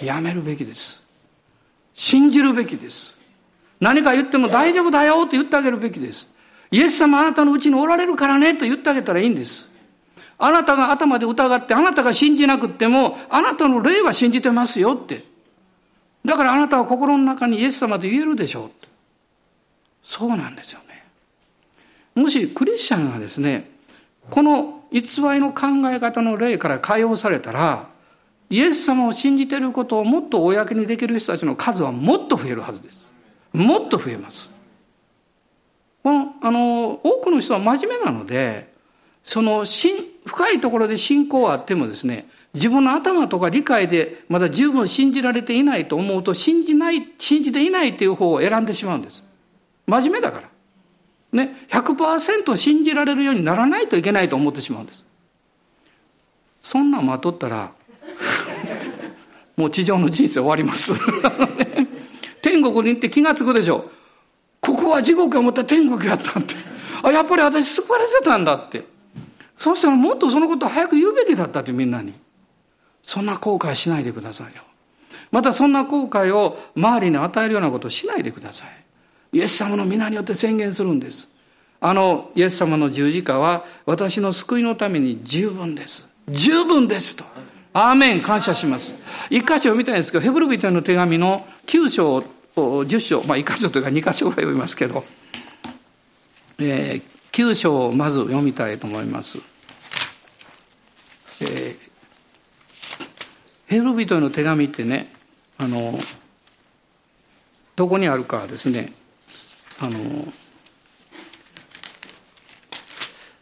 [0.01, 1.03] やめるべきです。
[1.93, 3.15] 信じるべきです。
[3.79, 6.27] 何か言っても大丈夫だよと言ってあげるべきです。
[6.71, 9.69] イエス様あなたのうちにおられるからねと言ってあげたらいいんです。
[10.37, 15.23] あなたが頭で疑ってあなたが信じなくってもあなたの霊は信じてますよって。
[16.25, 18.71] だからあなたは心の中にイエス様で言えるでしょう。
[20.03, 21.03] そうなんですよね。
[22.15, 23.69] もしクリスチャンがですね
[24.29, 27.89] この偽りの考え方の例から解放されたら
[28.49, 33.09] イエス様を信じていることをもっと公にできる人たちの数はもっと増えるはずです。
[33.51, 34.49] もっと増えます。
[36.03, 38.73] このあの多くの人は真面目なので
[39.23, 49.23] その深いところで信仰はあってもですね自分の頭とか理解でまだ十分信じられていないと思うと信じない信じていないという方を選んでしまうんです。
[49.85, 50.49] 真面目だから。
[51.31, 55.05] ね、100%信じられるようにならないといけないと思ってしまうんです。
[56.59, 57.71] そんなん待っとったら
[59.57, 60.93] もう地上の人生終わります。
[62.41, 63.77] 天国に行って気が付くでしょ。
[63.77, 63.91] う
[64.61, 66.55] ここは地獄を持った天国やったって。
[67.03, 68.85] あやっぱり私救われてたんだって。
[69.57, 72.13] そうしたらもっとそのことを早く言うべきだったってみんなに。
[73.01, 74.63] そんな後悔しないでくださいよ。
[75.31, 78.76] またそんな後悔を周りに与えるようなことをしないでください。
[79.31, 81.29] イエス様の皆によって宣言するんです。
[81.79, 86.07] あのイエス様の十字架は私の救いのために十分です。
[86.29, 87.23] 十分ですと。
[87.73, 88.21] アーメン。
[88.21, 88.95] 感謝します。
[89.29, 92.23] 一箇所読みたいんですけどヘブル人の手紙の9章
[92.55, 93.23] 10章。
[93.23, 95.03] まあ一箇所というか二箇所ぐらい読みますけど、
[96.59, 99.37] えー、9章をまず読みたいと思います、
[101.41, 101.77] えー、
[103.67, 105.13] ヘブル人の手紙ってね
[105.59, 105.99] あの
[107.75, 108.91] どこにあるかですね。
[109.79, 110.33] あの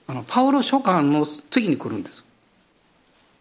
[0.07, 2.23] あのパウロ書簡の次に来るんです。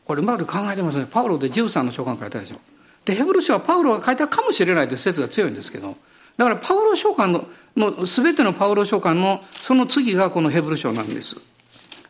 [0.05, 2.57] これまで考えてますねパウロで13の書簡書いたでしょ。
[3.05, 5.97] でヘブル書はパウロが書いたかもしれないという説が強いんですけど
[6.36, 11.36] だからパウロ書簡のの全てのパウロ書簡のその次がこのヘブル書なんです。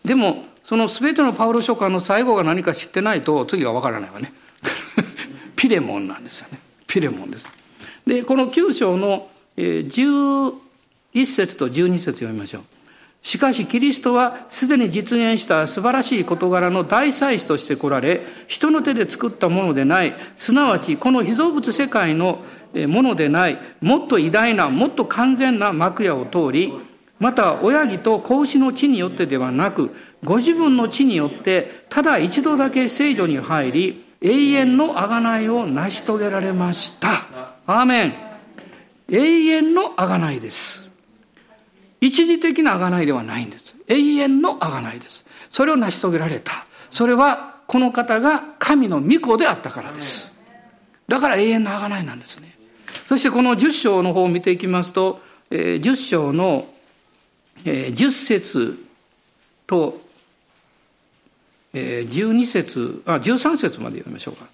[0.04, 4.32] でもその全てのパウロ書簡の最後が何か知ってないと次は分からないわね。
[5.56, 6.58] ピレモンなんですよね。
[6.86, 7.48] ピレモンです。
[8.06, 10.52] でこの9章の10
[11.14, 12.62] 1節と12節読みましょう。
[13.22, 22.40] しかしキリストはすでに実現した素晴らしい事柄の大祭司として来られ人の手で作ったものでないすなわちこの被造物世界の
[22.86, 26.74] ものでないもっと偉大なもっと完全な幕屋を通り
[27.18, 37.08] また親木と子牛の地によってではなくご自分の地によってただ一度だけ聖女に入り永遠の贖いを成し遂げられました。
[37.66, 38.14] アーメン
[39.08, 40.93] 永遠の贖いです。
[42.04, 43.74] 一時的な贖いではないんです。
[43.88, 45.24] 永遠の贖いです。
[45.48, 46.66] それを成し遂げられた。
[46.90, 50.38] それはこの方が神の御子であったからです。
[51.08, 52.54] だから永遠の贖いなんですね。
[53.06, 56.66] そしてこの10章の方を見ていきますと、えー、10章の、
[57.64, 58.84] えー、10節
[59.66, 59.98] と、
[61.72, 64.44] えー、12節あ13節まで読みましょうか。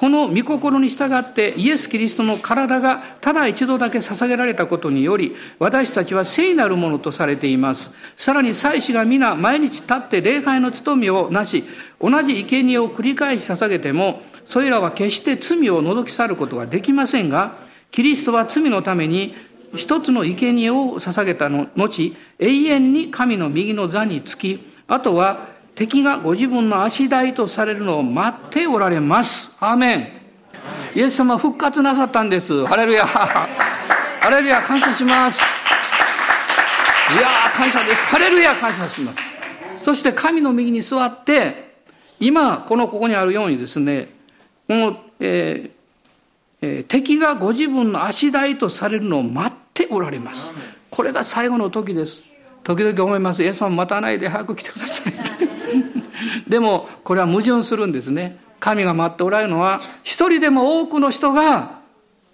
[0.00, 7.92] この御心に従ってイエス・キリストの体がただ一度だけ捧げられたことにより私たちは聖なるものとされています。
[8.16, 11.64] さらに祭司が皆毎日立って礼拝の務めをなし
[12.00, 17.58] 同じ生贄を繰り返し捧げてもそれらは決して罪を除き去ることができませんが
[17.90, 19.34] キリストは罪のために
[19.76, 29.56] 一つの生贄を捧げたの後、永遠に神の右の座につき、あとは敵がご自分の足台とされるのを待っておられます。
[29.60, 30.20] アーメン。
[30.94, 32.64] イエス様復活なさったんです。
[32.66, 33.06] ハレルヤ。
[33.06, 35.42] ハレルヤ、感謝します。
[37.14, 38.06] いやー、感謝です。
[38.06, 39.20] ハレルヤ、感謝します。
[39.82, 41.70] そして神の右に座って、
[42.18, 44.08] 今、このここにあるようにですね、
[44.68, 45.80] この、えー
[46.62, 50.52] えー、敵がご自分の足台とされるのを待っておられます。
[50.90, 52.22] これが最後の時です。
[52.62, 53.42] 時々思います。
[53.42, 55.59] イエス様待たないで早く来てください。
[56.48, 58.38] でも、これは矛盾するんですね。
[58.58, 61.80] 神が待っておられるのは、一人でも多くの人が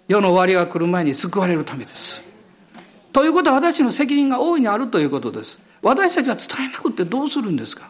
[0.07, 2.23] 世の終わりが来る前に救われるためです。
[3.13, 5.57] ということは私の責任が大いにあるということです。
[5.81, 7.89] 私たちは伝えなくてどうするんですか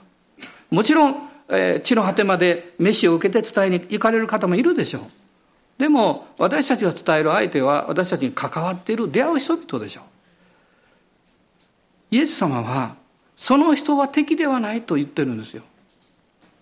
[0.69, 5.01] もちろん、えー、地の果てまで飯を受けて伝えに行かれる方もいるでしょう。
[5.77, 10.03] でも私たちが伝える相手は私たちに関わっている出会う人々でしょう。
[12.15, 12.95] イエス様は
[13.37, 15.63] その人は敵ではないと言ってるんですよ。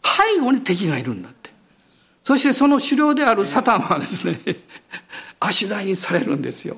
[0.03, 1.49] 背後に敵がいるんだって。
[2.21, 4.39] そしてその狩猟であるサタンはですね、
[5.39, 6.77] 足台にされるんですよ。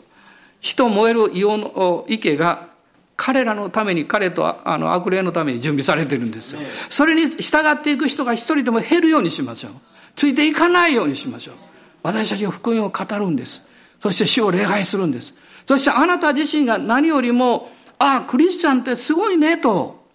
[0.59, 2.67] 人燃える硫黄の池が
[3.15, 6.59] 彼らのために彼とあの悪霊のために準備されてるんですよ。
[6.89, 9.71] それに従っていく人が一人でも減るようにしましょう。
[10.15, 11.55] ついていかないようにしましょう。
[12.03, 13.65] 私たちが福音を語るんです。
[14.01, 15.33] そして主を礼拝するんです。
[15.65, 20.05] そしてあなた自身が何よりも、ああ、クリスチャンってすごいねと。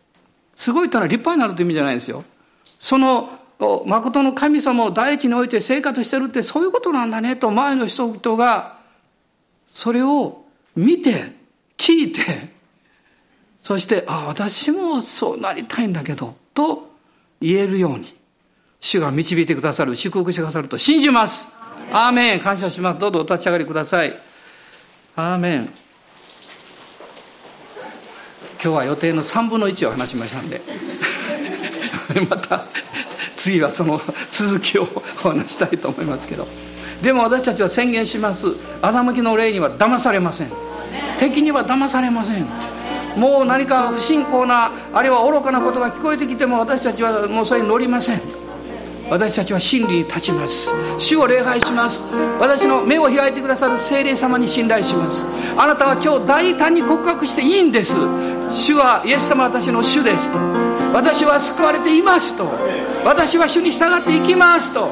[0.55, 2.25] すごいというのは立派になるという意味じゃないですよ。
[2.79, 3.39] その、
[3.87, 8.79] 誠の神様を第一に置いて生活してるってそういうことなんだねと前の人々が
[9.69, 11.33] それを見て
[11.77, 12.51] 聞いて
[13.61, 16.91] そしてああ私もそうなりたいんだけどと
[17.41, 18.15] 言えるように
[18.81, 21.55] 主が導いてくださる祝福してくださると信じます
[21.93, 24.13] アーメン感謝しますどうぞお立ち上がりください
[25.15, 25.82] アーメン
[28.63, 30.61] 今日は予定の3分の1を話しましたんで。
[32.31, 32.65] また
[33.37, 34.01] 次はその
[34.31, 34.87] 続きを
[35.25, 36.47] お話したいと思いますけど。
[37.03, 38.47] でも私たちは宣言します。
[38.81, 40.53] 欺きの霊には騙されません。
[41.19, 42.47] 敵には騙されません。
[43.17, 48.42] もう何か不信仰なあるいは愚かなことが聞こえてきても私たちはもうそれに乗りません。
[49.13, 50.73] 私たちは真理に立ちます。
[50.99, 52.15] 主を礼拝します。
[52.41, 55.29] 私の目を開いてくださる精霊様に信頼します。
[55.55, 57.95] あなたは今日大胆に告白していいんです。
[58.51, 60.39] 主はイエス様私の主ですと。
[60.95, 62.49] 私は救われていますと。
[63.05, 64.89] 私は主に従っていきますと。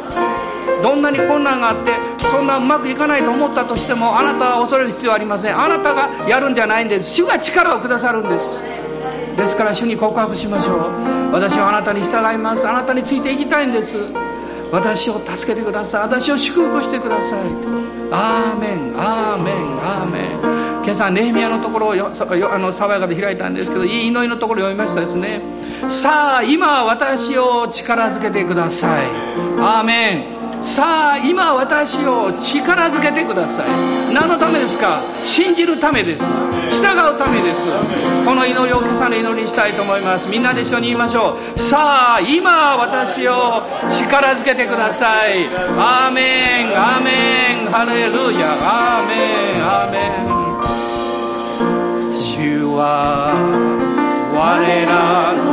[0.82, 1.92] どんなに困難があって
[2.28, 5.58] そんなうまくいかないと思ったとしてもあなたは恐れる必要はありません。
[5.58, 7.14] あなたがやるんじゃないんです。
[7.14, 8.60] 主が力をくださるんです。
[9.36, 11.32] ですから主に告白しましょう。
[11.32, 12.68] 私はあなたに従います。
[12.68, 13.96] あなたについていきたいんです。
[14.72, 16.02] 私を助けてください。
[16.02, 17.40] 私を祝福してください。
[18.12, 18.94] アーメン。
[18.96, 19.54] アーメン。
[19.82, 20.82] アーメン。
[20.82, 25.40] 今朝ネヘミヤのところをよあの爽やかで開いたんですけどいい祈りのところを読みましたですね。
[25.88, 29.06] さあ今私を力づけてください。
[29.60, 30.39] アーメン。
[30.62, 33.66] さあ今私を力づけてください。
[34.14, 35.00] 何のためですか？
[35.24, 36.22] 信じるためです。
[36.70, 37.66] 従うためです。
[38.24, 40.28] この祈りを今朝の祈りにしたいと思います。
[40.30, 41.58] みんなで一緒に言いましょう。
[41.58, 45.48] さあ今私を力づけてください。
[45.78, 47.70] アーメンアーメン。
[47.72, 48.52] ハレルヤ。
[48.62, 49.14] アーメ
[49.58, 49.96] ンアーメ
[50.26, 52.14] ン。
[52.16, 53.34] 主は
[54.34, 54.36] 我
[54.86, 55.49] らの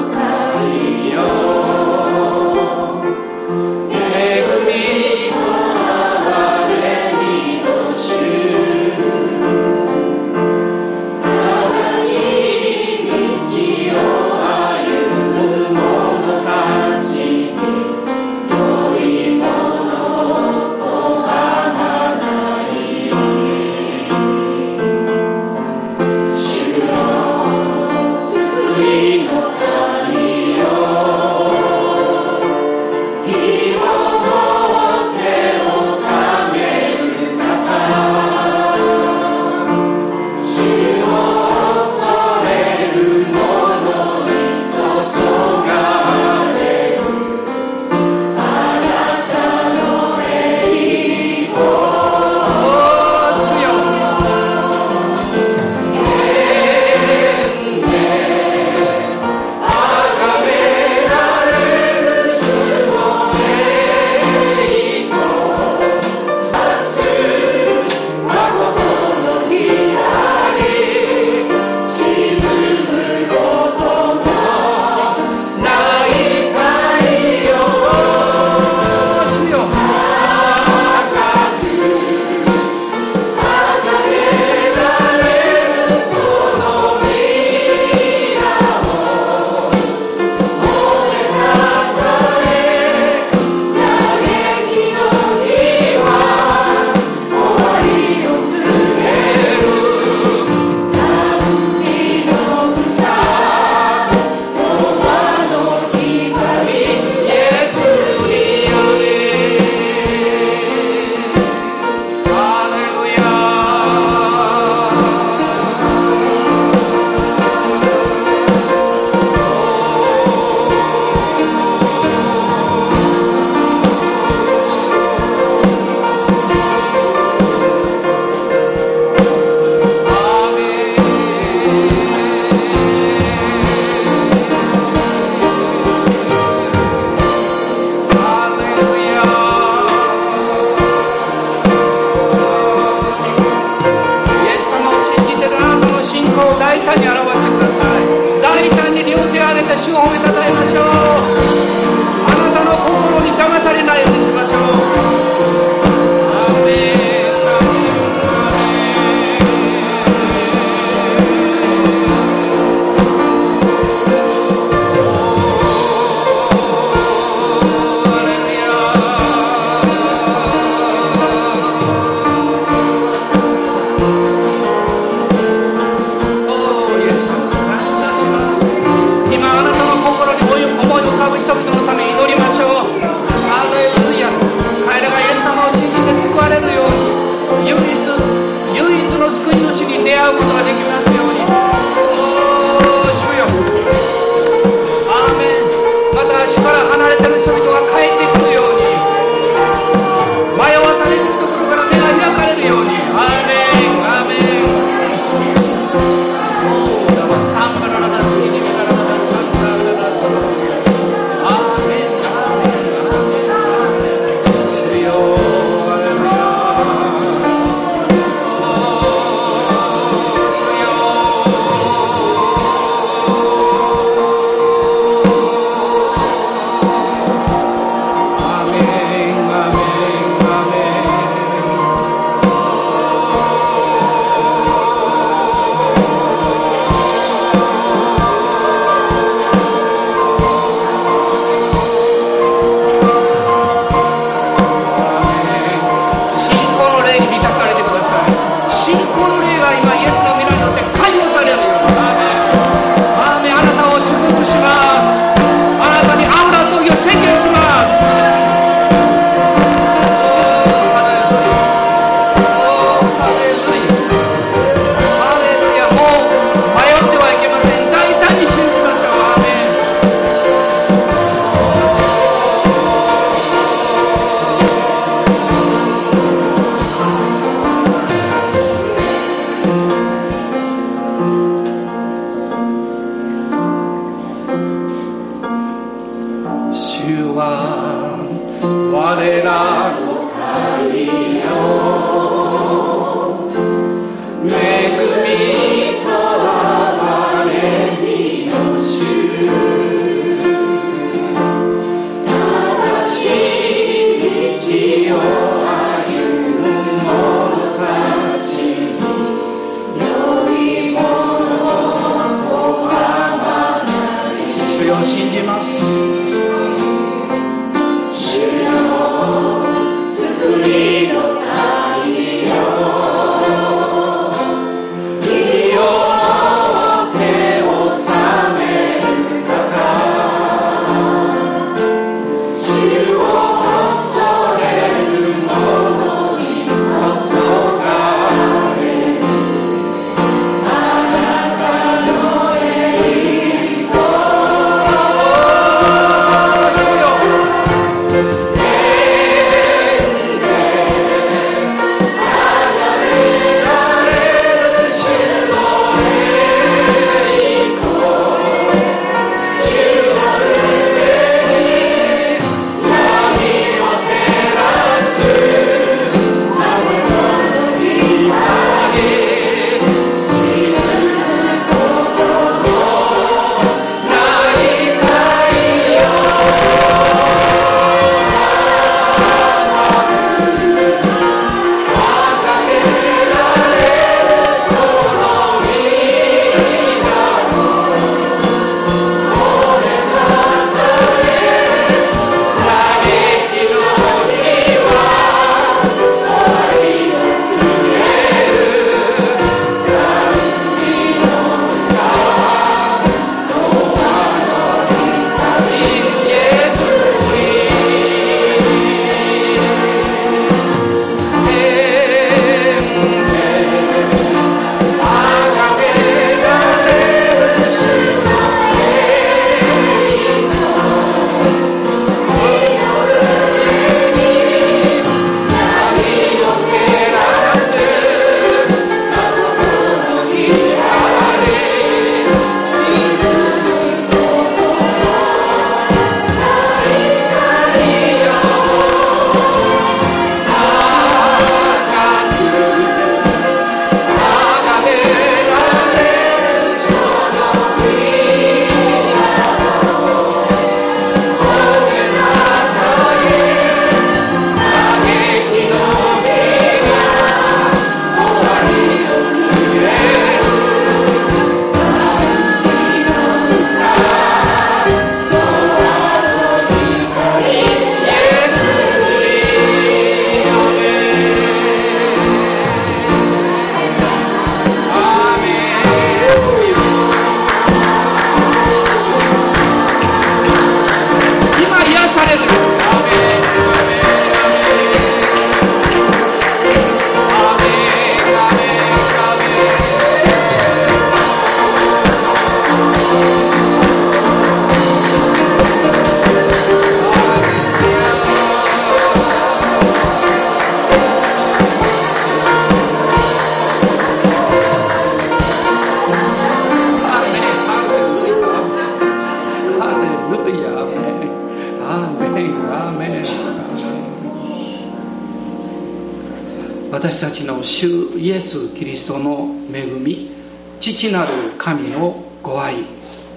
[520.93, 522.75] 父なる神のご愛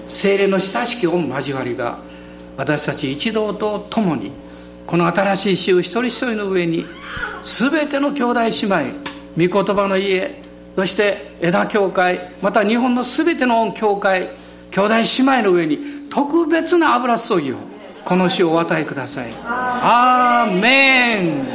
[0.07, 1.99] 精霊の親しき御交わりが
[2.57, 4.31] 私たち一同と共に
[4.85, 6.85] この新しい週一人一人の上に
[7.43, 8.49] 全ての兄弟姉
[9.37, 10.41] 妹御言葉の家
[10.75, 14.29] そして枝教会また日本の全ての教会
[14.71, 17.57] 兄弟姉妹の上に特別な油注ぎを
[18.05, 19.31] この週お与えください。
[19.45, 21.50] アーメン。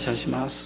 [0.00, 0.59] 謝します。